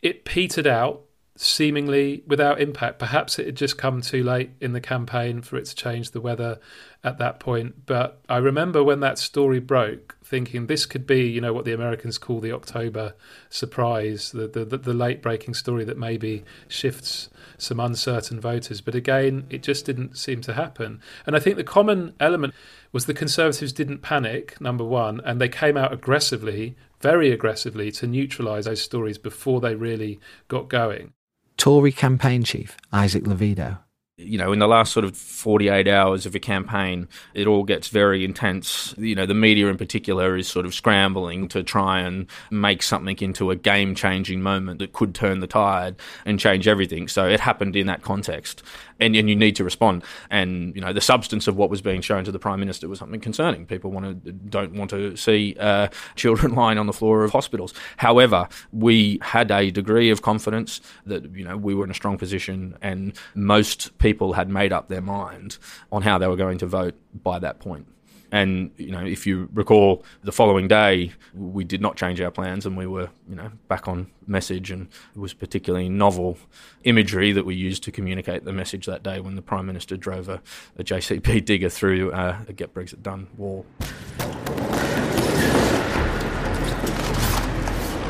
[0.01, 1.03] it petered out
[1.35, 2.97] seemingly without impact.
[2.97, 6.21] Perhaps it had just come too late in the campaign for it to change the
[6.21, 6.59] weather
[7.03, 7.85] at that point.
[7.85, 11.75] But I remember when that story broke, thinking this could be, you know, what the
[11.75, 13.13] Americans call the October
[13.51, 17.29] surprise, the the, the, late breaking story that maybe shifts
[17.59, 18.81] some uncertain voters.
[18.81, 21.01] But again, it just didn't seem to happen.
[21.27, 22.55] And I think the common element
[22.91, 28.07] was the Conservatives didn't panic, number one, and they came out aggressively, very aggressively, to
[28.07, 31.13] neutralise those stories before they really got going.
[31.57, 33.77] Tory campaign chief Isaac Levido
[34.17, 37.87] you know, in the last sort of 48 hours of a campaign, it all gets
[37.87, 38.93] very intense.
[38.95, 43.17] You know, the media in particular is sort of scrambling to try and make something
[43.21, 45.95] into a game changing moment that could turn the tide
[46.25, 47.07] and change everything.
[47.07, 48.61] So it happened in that context.
[48.99, 50.03] And, and you need to respond.
[50.29, 52.99] And, you know, the substance of what was being shown to the Prime Minister was
[52.99, 53.65] something concerning.
[53.65, 57.73] People want to, don't want to see uh, children lying on the floor of hospitals.
[57.97, 62.19] However, we had a degree of confidence that, you know, we were in a strong
[62.19, 65.57] position and most people had made up their mind
[65.89, 66.93] on how they were going to vote
[67.23, 67.87] by that point.
[68.33, 72.65] And you know, if you recall, the following day we did not change our plans,
[72.65, 74.71] and we were you know back on message.
[74.71, 76.37] And it was particularly novel
[76.83, 80.27] imagery that we used to communicate the message that day when the prime minister drove
[80.29, 80.41] a,
[80.77, 83.65] a JCB digger through uh, a Get Brexit Done wall.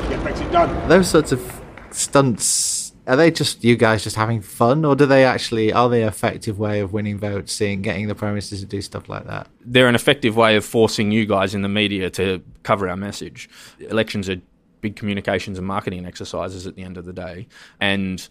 [0.10, 0.90] Get Brexit done.
[0.90, 5.26] Those sorts of stunts are they just you guys just having fun, or do they
[5.26, 8.66] actually are they an effective way of winning votes, seeing getting the prime minister to
[8.66, 9.48] do stuff like that?
[9.66, 13.50] They're an effective way of forcing you guys in the media to cover our message.
[13.80, 14.42] Elections are
[14.82, 17.48] big communications and marketing exercises at the end of the day,
[17.80, 18.28] and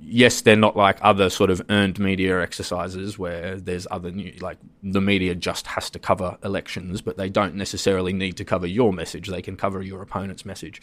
[0.00, 4.58] yes, they're not like other sort of earned media exercises where there's other new, like
[4.82, 8.92] the media just has to cover elections, but they don't necessarily need to cover your
[8.92, 9.28] message.
[9.28, 10.80] They can cover your opponent's message.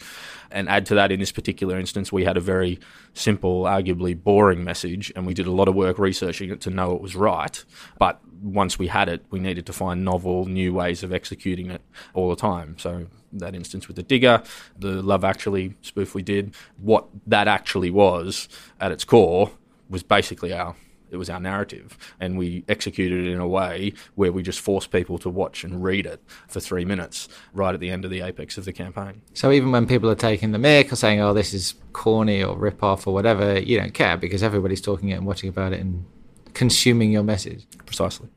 [0.50, 2.80] And add to that, in this particular instance, we had a very
[3.14, 6.94] simple, arguably boring message, and we did a lot of work researching it to know
[6.94, 7.64] it was right.
[7.98, 11.80] But once we had it, we needed to find novel, new ways of executing it
[12.12, 12.76] all the time.
[12.78, 14.42] So that instance with the digger,
[14.78, 18.48] the Love Actually spoof we did, what that actually was
[18.80, 19.50] at its core
[19.88, 20.76] was basically our
[21.10, 21.96] it was our narrative.
[22.18, 25.84] And we executed it in a way where we just forced people to watch and
[25.84, 29.22] read it for three minutes right at the end of the apex of the campaign.
[29.32, 32.58] So even when people are taking the mic or saying oh this is corny or
[32.58, 35.80] rip off or whatever you don't care because everybody's talking it and watching about it
[35.80, 36.04] and
[36.52, 37.64] consuming your message.
[37.86, 38.28] Precisely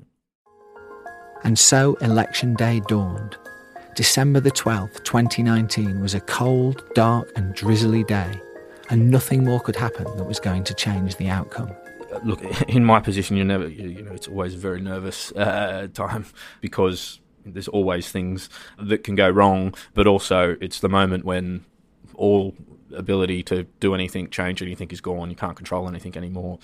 [1.48, 3.38] and so election day dawned
[3.96, 8.30] December the 12th, 2019 was a cold, dark, and drizzly day,
[8.90, 11.72] and nothing more could happen that was going to change the outcome.
[12.26, 16.26] Look, in my position, you're never, you know, it's always a very nervous uh, time
[16.62, 21.64] because there's always things that can go wrong, but also it's the moment when
[22.16, 22.56] all
[22.94, 25.30] ability to do anything, change anything is gone.
[25.30, 26.60] You can't control anything anymore.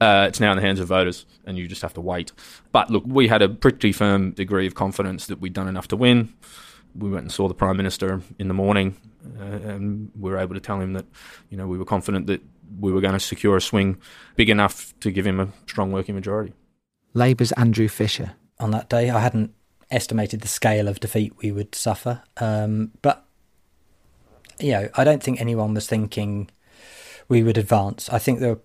[0.00, 2.32] Uh, it's now in the hands of voters, and you just have to wait.
[2.72, 5.96] But look, we had a pretty firm degree of confidence that we'd done enough to
[5.96, 6.34] win
[6.98, 8.96] we went and saw the prime minister in the morning,
[9.38, 11.06] uh, and we were able to tell him that,
[11.50, 12.42] you know, we were confident that
[12.80, 13.98] we were going to secure a swing
[14.36, 16.52] big enough to give him a strong working majority.
[17.14, 18.32] Labour's Andrew Fisher.
[18.60, 19.54] On that day, I hadn't
[19.90, 23.26] estimated the scale of defeat we would suffer, um, but
[24.60, 26.50] you know, I don't think anyone was thinking
[27.28, 28.08] we would advance.
[28.08, 28.60] I think there were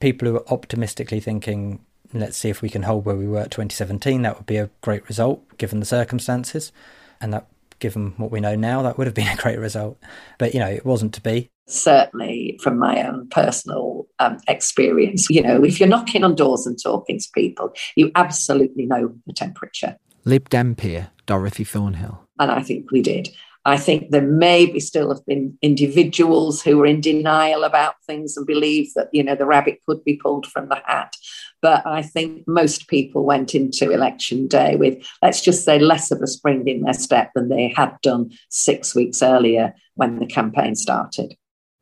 [0.00, 3.50] people who were optimistically thinking, let's see if we can hold where we were at
[3.50, 4.22] 2017.
[4.22, 6.72] That would be a great result given the circumstances,
[7.20, 7.46] and that
[7.78, 9.98] given what we know now, that would have been a great result.
[10.38, 11.50] But, you know, it wasn't to be.
[11.66, 16.78] Certainly, from my own personal um, experience, you know, if you're knocking on doors and
[16.82, 19.96] talking to people, you absolutely know the temperature.
[20.24, 22.26] Lib Dem peer Dorothy Thornhill.
[22.38, 23.28] And I think we did.
[23.68, 28.46] I think there maybe still have been individuals who were in denial about things and
[28.46, 31.14] believe that, you know, the rabbit could be pulled from the hat.
[31.60, 36.22] But I think most people went into election day with, let's just say, less of
[36.22, 40.74] a spring in their step than they had done six weeks earlier when the campaign
[40.74, 41.36] started.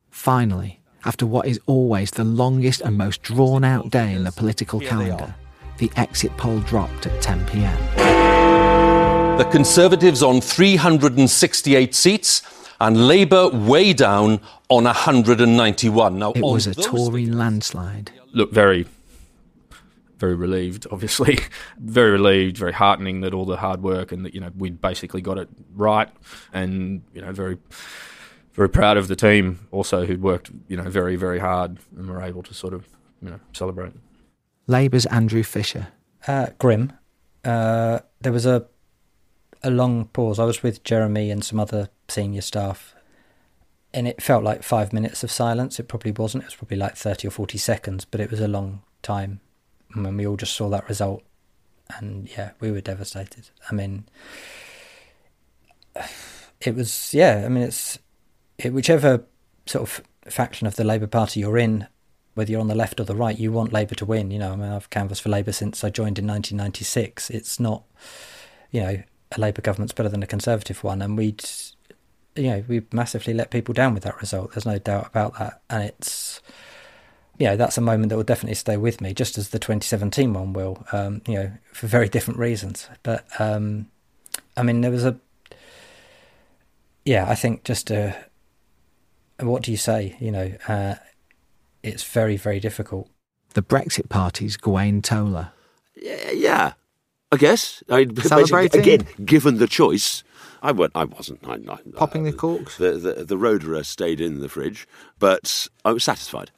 [0.09, 4.81] Finally, after what is always the longest and most drawn out day in the political
[4.81, 5.33] calendar,
[5.77, 8.36] the exit poll dropped at 10 pm.
[9.37, 12.41] The Conservatives on 368 seats
[12.79, 16.17] and Labour way down on 191.
[16.17, 18.11] Now, it was a Tory landslide.
[18.33, 18.87] Look, very
[20.17, 21.37] very relieved, obviously,
[21.77, 25.21] very relieved, very heartening that all the hard work and that you know we'd basically
[25.21, 26.09] got it right,
[26.51, 27.59] and you know very
[28.53, 32.23] very proud of the team also who'd worked you know very very hard and were
[32.23, 32.87] able to sort of
[33.21, 33.93] you know celebrate.
[34.65, 35.89] Labour's Andrew Fisher.
[36.27, 36.91] Uh, grim.
[37.45, 38.65] Uh, there was a
[39.63, 40.39] a long pause.
[40.39, 42.95] I was with Jeremy and some other senior staff,
[43.93, 45.79] and it felt like five minutes of silence.
[45.79, 46.43] It probably wasn't.
[46.43, 49.39] It was probably like thirty or forty seconds, but it was a long time
[49.93, 51.23] when we all just saw that result,
[51.97, 53.49] and yeah, we were devastated.
[53.69, 54.05] I mean,
[56.61, 57.43] it was yeah.
[57.45, 57.99] I mean, it's
[58.57, 59.25] it, whichever
[59.65, 61.87] sort of faction of the Labour Party you're in,
[62.33, 64.31] whether you're on the left or the right, you want Labour to win.
[64.31, 67.29] You know, I mean, I've canvassed for Labour since I joined in 1996.
[67.29, 67.83] It's not,
[68.71, 71.43] you know, a Labour government's better than a Conservative one, and we'd,
[72.35, 74.51] you know, we massively let people down with that result.
[74.51, 76.41] There's no doubt about that, and it's.
[77.39, 80.33] You know, that's a moment that will definitely stay with me, just as the 2017
[80.33, 82.89] one will, um, you know, for very different reasons.
[83.03, 83.89] But, um,
[84.55, 85.19] I mean, there was a,
[87.05, 88.15] yeah, I think just a,
[89.39, 90.17] what do you say?
[90.19, 90.95] You know, uh,
[91.83, 93.07] it's very, very difficult.
[93.53, 95.51] The Brexit Party's Gawain Towler.
[95.95, 96.73] Yeah, yeah,
[97.31, 97.83] I guess.
[97.89, 98.81] I mean, Celebrating?
[98.81, 100.23] again, given the choice,
[100.61, 100.93] I went.
[100.95, 101.47] I wasn't.
[101.47, 102.77] I, I, Popping the uh, corks?
[102.77, 104.87] The, the the Roederer stayed in the fridge,
[105.19, 106.51] but I was satisfied.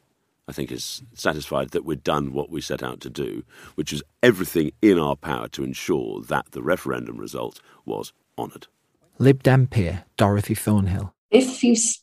[0.48, 3.44] I think is satisfied that we'd done what we set out to do,
[3.76, 8.66] which is everything in our power to ensure that the referendum result was honoured.
[9.18, 11.14] Lib Dem peer Dorothy Thornhill.
[11.30, 12.02] If you, s-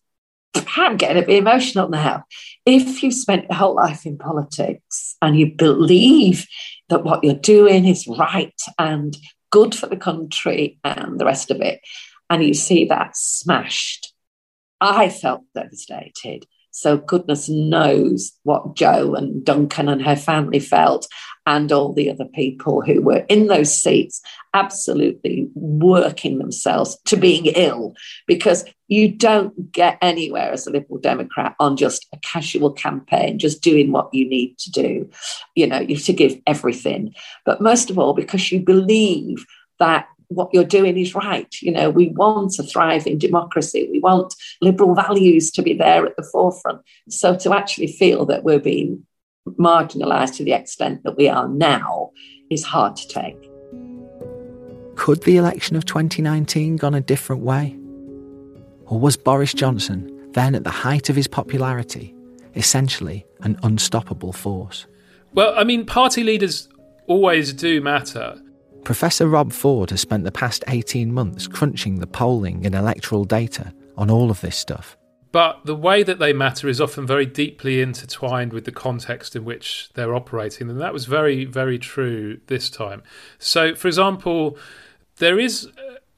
[0.78, 2.24] I'm getting a bit emotional now.
[2.66, 6.46] If you spent your whole life in politics and you believe
[6.90, 9.18] that what you're doing is right and
[9.52, 11.82] good for the country and the rest of it,
[12.30, 14.14] and you see that smashed,
[14.82, 16.46] I felt devastated.
[16.78, 21.08] So goodness knows what Jo and Duncan and her family felt,
[21.48, 24.22] and all the other people who were in those seats,
[24.54, 27.96] absolutely working themselves to being ill,
[28.28, 33.64] because you don't get anywhere as a Liberal Democrat on just a casual campaign, just
[33.64, 35.10] doing what you need to do.
[35.56, 39.44] You know, you have to give everything, but most of all, because you believe
[39.80, 41.54] that what you're doing is right.
[41.62, 43.88] You know, we want a thriving democracy.
[43.92, 46.82] We want liberal values to be there at the forefront.
[47.10, 49.06] So to actually feel that we're being
[49.58, 52.12] marginalised to the extent that we are now
[52.50, 53.38] is hard to take.
[54.96, 57.78] Could the election of 2019 gone a different way?
[58.86, 62.16] Or was Boris Johnson, then at the height of his popularity,
[62.56, 64.88] essentially an unstoppable force?
[65.34, 66.68] Well, I mean, party leaders
[67.06, 68.42] always do matter.
[68.88, 73.74] Professor Rob Ford has spent the past 18 months crunching the polling and electoral data
[73.98, 74.96] on all of this stuff.
[75.34, 79.44] But the way that they matter is often very deeply intertwined with the context in
[79.44, 80.70] which they're operating.
[80.70, 83.04] And that was very, very true this time.
[83.40, 84.58] So, for example,
[85.18, 85.68] there is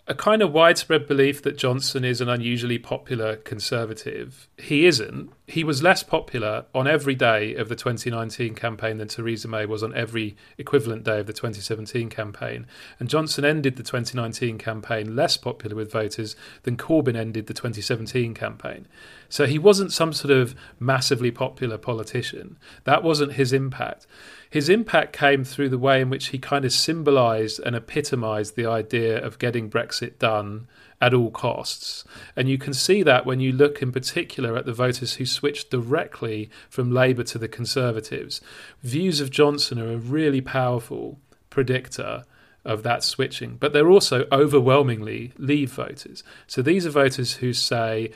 [0.09, 4.49] a kind of widespread belief that Johnson is an unusually popular conservative.
[4.57, 5.31] He isn't.
[5.45, 9.83] He was less popular on every day of the 2019 campaign than Theresa May was
[9.83, 12.65] on every equivalent day of the 2017 campaign.
[12.99, 18.33] And Johnson ended the 2019 campaign less popular with voters than Corbyn ended the 2017
[18.33, 18.87] campaign.
[19.29, 22.57] So he wasn't some sort of massively popular politician.
[22.85, 24.07] That wasn't his impact.
[24.49, 28.65] His impact came through the way in which he kind of symbolised and epitomised the
[28.65, 30.67] idea of getting Brexit done
[30.99, 32.03] at all costs.
[32.35, 35.69] And you can see that when you look in particular at the voters who switched
[35.69, 38.41] directly from Labour to the Conservatives.
[38.81, 41.19] Views of Johnson are a really powerful
[41.49, 42.23] predictor
[42.65, 46.23] of that switching, but they're also overwhelmingly Leave voters.
[46.47, 48.11] So these are voters who say,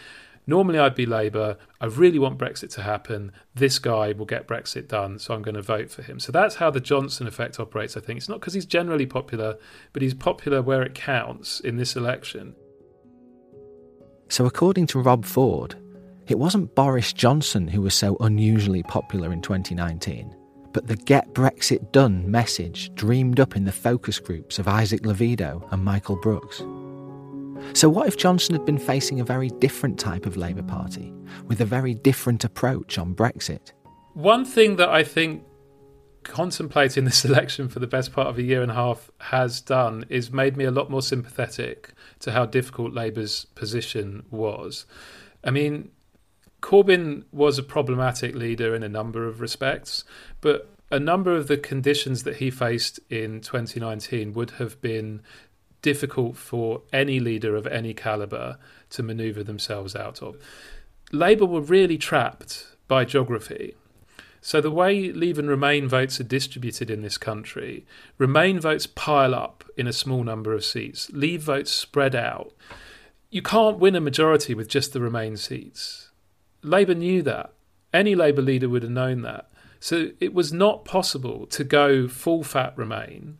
[0.46, 1.58] Normally, I'd be Labour.
[1.80, 3.32] I really want Brexit to happen.
[3.56, 6.20] This guy will get Brexit done, so I'm going to vote for him.
[6.20, 8.18] So that's how the Johnson effect operates, I think.
[8.18, 9.58] It's not because he's generally popular,
[9.94, 12.56] but he's popular where it counts in this election.
[14.28, 15.76] So, according to Rob Ford,
[16.28, 20.36] it wasn't Boris Johnson who was so unusually popular in 2019,
[20.72, 25.72] but the Get Brexit Done message dreamed up in the focus groups of Isaac Levido
[25.72, 26.64] and Michael Brooks.
[27.74, 31.14] So, what if Johnson had been facing a very different type of Labour Party
[31.48, 33.72] with a very different approach on Brexit?
[34.14, 35.44] One thing that I think
[36.24, 40.06] contemplating this election for the best part of a year and a half has done
[40.10, 44.86] is made me a lot more sympathetic to how difficult Labour's position was.
[45.44, 45.92] I mean,
[46.62, 50.06] Corbyn was a problematic leader in a number of respects,
[50.40, 55.22] but a number of the conditions that he faced in 2019 would have been
[55.84, 58.58] difficult for any leader of any calibre
[58.90, 60.36] to manoeuvre themselves out of.
[61.12, 63.76] Labour were really trapped by geography.
[64.42, 67.86] So, the way Leave and Remain votes are distributed in this country,
[68.18, 72.52] Remain votes pile up in a small number of seats, Leave votes spread out.
[73.30, 76.10] You can't win a majority with just the Remain seats.
[76.62, 77.54] Labour knew that.
[77.94, 79.50] Any Labour leader would have known that.
[79.80, 83.38] So, it was not possible to go full fat Remain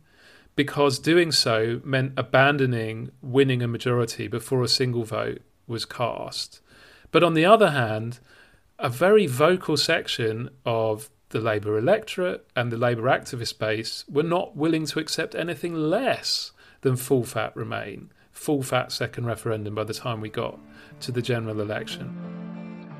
[0.56, 6.60] because doing so meant abandoning winning a majority before a single vote was cast.
[7.10, 8.20] But on the other hand,
[8.78, 14.56] a very vocal section of the Labour electorate and the Labour activist base were not
[14.56, 16.52] willing to accept anything less
[16.82, 18.10] than full fat Remain.
[18.30, 20.58] full fat second referendum by the time we got
[21.00, 22.16] to the general election.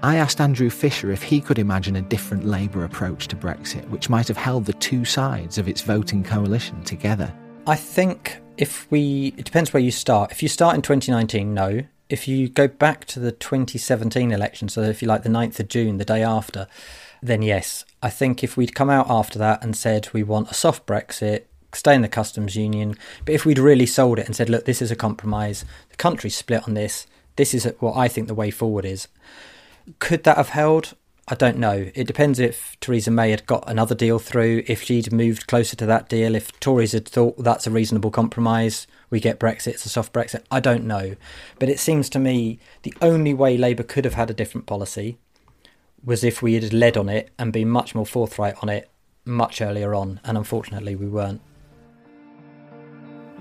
[0.02, 4.10] I asked Andrew Fisher if he could imagine a different Labour approach to Brexit, which
[4.10, 7.32] might have held the two sides of its voting coalition together.
[7.66, 10.30] I think if we, it depends where you start.
[10.30, 11.84] If you start in 2019, no.
[12.10, 15.68] If you go back to the 2017 election, so if you like the 9th of
[15.68, 16.66] June, the day after,
[17.22, 17.86] then yes.
[18.02, 21.44] I think if we'd come out after that and said we want a soft Brexit,
[21.72, 24.82] stay in the customs union, but if we'd really sold it and said, look, this
[24.82, 27.06] is a compromise, the country's split on this,
[27.36, 29.08] this is what I think the way forward is.
[30.00, 30.94] Could that have held?
[31.26, 31.90] I don't know.
[31.94, 35.86] It depends if Theresa May had got another deal through, if she'd moved closer to
[35.86, 39.88] that deal, if Tories had thought that's a reasonable compromise, we get Brexit, it's a
[39.88, 40.44] soft Brexit.
[40.50, 41.16] I don't know.
[41.58, 45.16] But it seems to me the only way Labour could have had a different policy
[46.04, 48.90] was if we had led on it and been much more forthright on it
[49.24, 50.20] much earlier on.
[50.24, 51.40] And unfortunately, we weren't.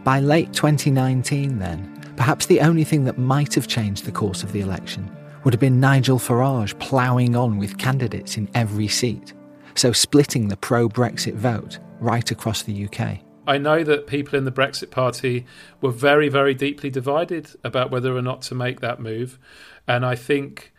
[0.06, 4.54] By late 2019, then, perhaps the only thing that might have changed the course of
[4.54, 5.14] the election
[5.44, 9.34] would have been Nigel Farage ploughing on with candidates in every seat,
[9.76, 13.20] so splitting the pro Brexit vote right across the UK.
[13.46, 15.46] I know that people in the Brexit Party
[15.82, 19.38] were very, very deeply divided about whether or not to make that move.
[19.86, 20.72] And I think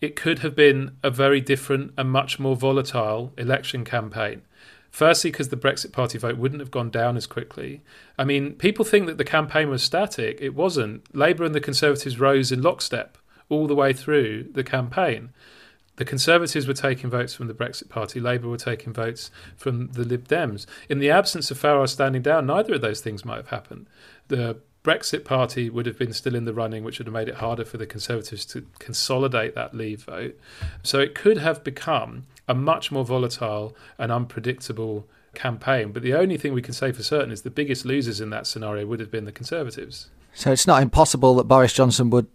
[0.00, 4.42] it could have been a very different and much more volatile election campaign.
[4.90, 7.82] Firstly, because the Brexit Party vote wouldn't have gone down as quickly.
[8.18, 10.38] I mean, people think that the campaign was static.
[10.40, 11.02] It wasn't.
[11.16, 13.16] Labour and the Conservatives rose in lockstep
[13.52, 15.30] all the way through the campaign.
[15.96, 20.04] The Conservatives were taking votes from the Brexit Party, Labour were taking votes from the
[20.04, 20.66] Lib Dems.
[20.88, 23.86] In the absence of Farage standing down, neither of those things might have happened.
[24.28, 27.36] The Brexit Party would have been still in the running, which would have made it
[27.36, 30.36] harder for the Conservatives to consolidate that Leave vote.
[30.82, 35.92] So it could have become a much more volatile and unpredictable campaign.
[35.92, 38.46] But the only thing we can say for certain is the biggest losers in that
[38.46, 40.08] scenario would have been the Conservatives.
[40.34, 42.26] So it's not impossible that Boris Johnson would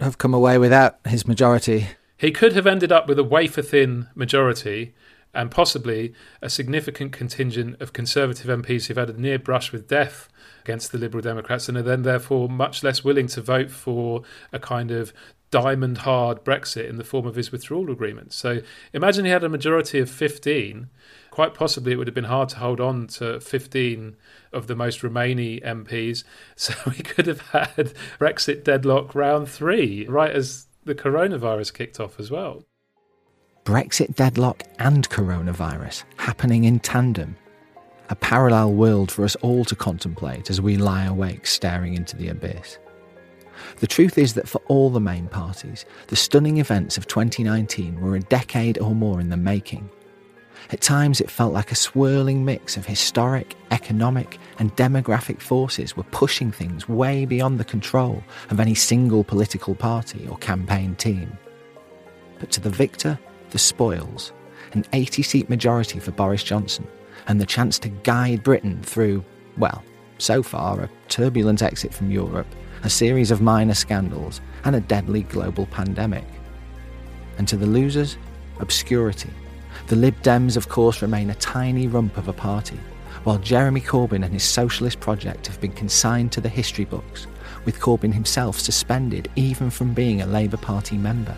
[0.00, 1.88] have come away without his majority.
[2.16, 4.94] He could have ended up with a wafer thin majority
[5.34, 10.28] and possibly a significant contingent of Conservative MPs who've had a near brush with death
[10.64, 14.22] against the Liberal Democrats and are then therefore much less willing to vote for
[14.52, 15.12] a kind of
[15.50, 18.32] diamond hard Brexit in the form of his withdrawal agreement.
[18.32, 18.60] So
[18.92, 20.88] imagine he had a majority of 15.
[21.30, 24.16] Quite possibly it would have been hard to hold on to 15
[24.52, 26.24] of the most Remainy MPs.
[26.56, 32.18] So we could have had Brexit deadlock round three, right as the coronavirus kicked off
[32.18, 32.64] as well.
[33.64, 37.36] Brexit deadlock and coronavirus happening in tandem.
[38.08, 42.28] A parallel world for us all to contemplate as we lie awake staring into the
[42.28, 42.78] abyss.
[43.78, 48.16] The truth is that for all the main parties, the stunning events of 2019 were
[48.16, 49.90] a decade or more in the making.
[50.70, 56.02] At times, it felt like a swirling mix of historic, economic, and demographic forces were
[56.04, 61.38] pushing things way beyond the control of any single political party or campaign team.
[62.40, 63.18] But to the victor,
[63.50, 64.32] the spoils,
[64.72, 66.86] an 80 seat majority for Boris Johnson,
[67.28, 69.24] and the chance to guide Britain through,
[69.56, 69.84] well,
[70.18, 72.46] so far, a turbulent exit from Europe,
[72.86, 76.24] a series of minor scandals, and a deadly global pandemic.
[77.36, 78.16] And to the losers,
[78.60, 79.30] obscurity
[79.88, 82.78] the Lib Dems, of course, remain a tiny rump of a party,
[83.24, 87.26] while Jeremy Corbyn and his socialist project have been consigned to the history books,
[87.64, 91.36] with Corbyn himself suspended even from being a Labour Party member.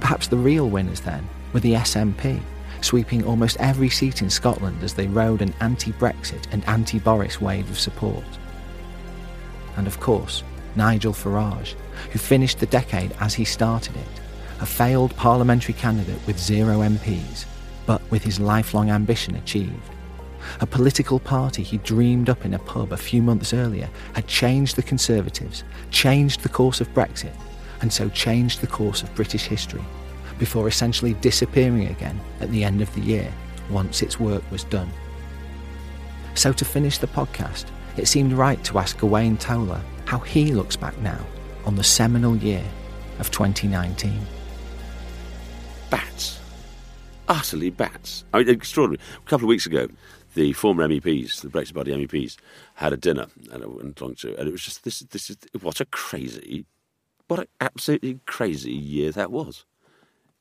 [0.00, 2.40] Perhaps the real winners then were the SNP,
[2.82, 7.40] sweeping almost every seat in Scotland as they rode an anti Brexit and anti Boris
[7.40, 8.24] wave of support.
[9.78, 10.42] And of course,
[10.74, 11.74] Nigel Farage,
[12.10, 14.20] who finished the decade as he started it
[14.60, 17.44] a failed parliamentary candidate with zero MPs,
[17.86, 19.94] but with his lifelong ambition achieved.
[20.60, 24.74] A political party he dreamed up in a pub a few months earlier had changed
[24.74, 25.62] the Conservatives,
[25.92, 27.36] changed the course of Brexit,
[27.80, 29.84] and so changed the course of British history,
[30.40, 33.32] before essentially disappearing again at the end of the year
[33.70, 34.90] once its work was done.
[36.34, 37.66] So to finish the podcast,
[37.98, 41.24] it seemed right to ask Gawain Towler how he looks back now
[41.64, 42.64] on the seminal year
[43.18, 44.20] of 2019
[45.90, 46.40] bats.
[47.28, 48.24] Utterly bats.
[48.32, 49.02] I mean, extraordinary.
[49.16, 49.88] A couple of weeks ago,
[50.34, 52.36] the former MEPs, the Brexit Party MEPs,
[52.74, 55.00] had a dinner, and I went along to, and it was just this.
[55.00, 56.64] This is what a crazy,
[57.26, 59.64] what an absolutely crazy year that was.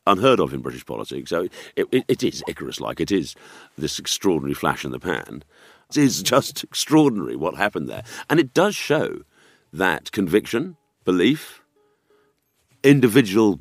[0.05, 1.29] Unheard of in British politics.
[1.29, 3.01] So it, it, it is Icarus-like.
[3.01, 3.35] It is
[3.77, 5.43] this extraordinary flash in the pan.
[5.89, 9.21] It is just extraordinary what happened there, and it does show
[9.71, 11.61] that conviction, belief,
[12.83, 13.59] individual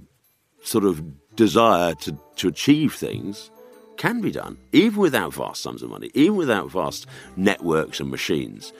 [0.62, 1.02] sort of
[1.36, 3.50] desire to, to achieve things
[3.96, 8.72] can be done, even without vast sums of money, even without vast networks and machines.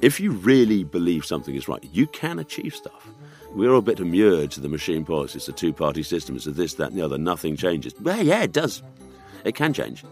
[0.00, 3.08] If you really believe something is right, you can achieve stuff.
[3.52, 5.38] We're all a bit immured to the machine policy.
[5.38, 6.36] the two party system.
[6.36, 7.18] It's a this, that, and the other.
[7.18, 7.94] Nothing changes.
[8.00, 8.82] Well, yeah, it does.
[9.44, 10.04] It can change.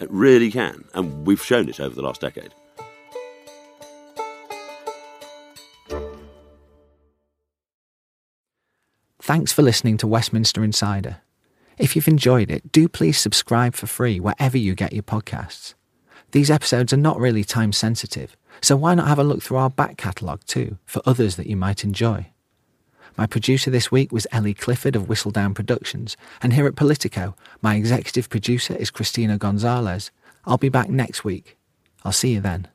[0.00, 0.84] It really can.
[0.94, 2.54] And we've shown it over the last decade.
[9.20, 11.18] Thanks for listening to Westminster Insider.
[11.78, 15.74] If you've enjoyed it, do please subscribe for free wherever you get your podcasts.
[16.32, 19.70] These episodes are not really time sensitive, so why not have a look through our
[19.70, 22.31] back catalogue too for others that you might enjoy?
[23.16, 27.74] My producer this week was Ellie Clifford of Whistledown Productions, and here at Politico, my
[27.76, 30.10] executive producer is Christina Gonzalez.
[30.46, 31.58] I'll be back next week.
[32.04, 32.68] I'll see you then.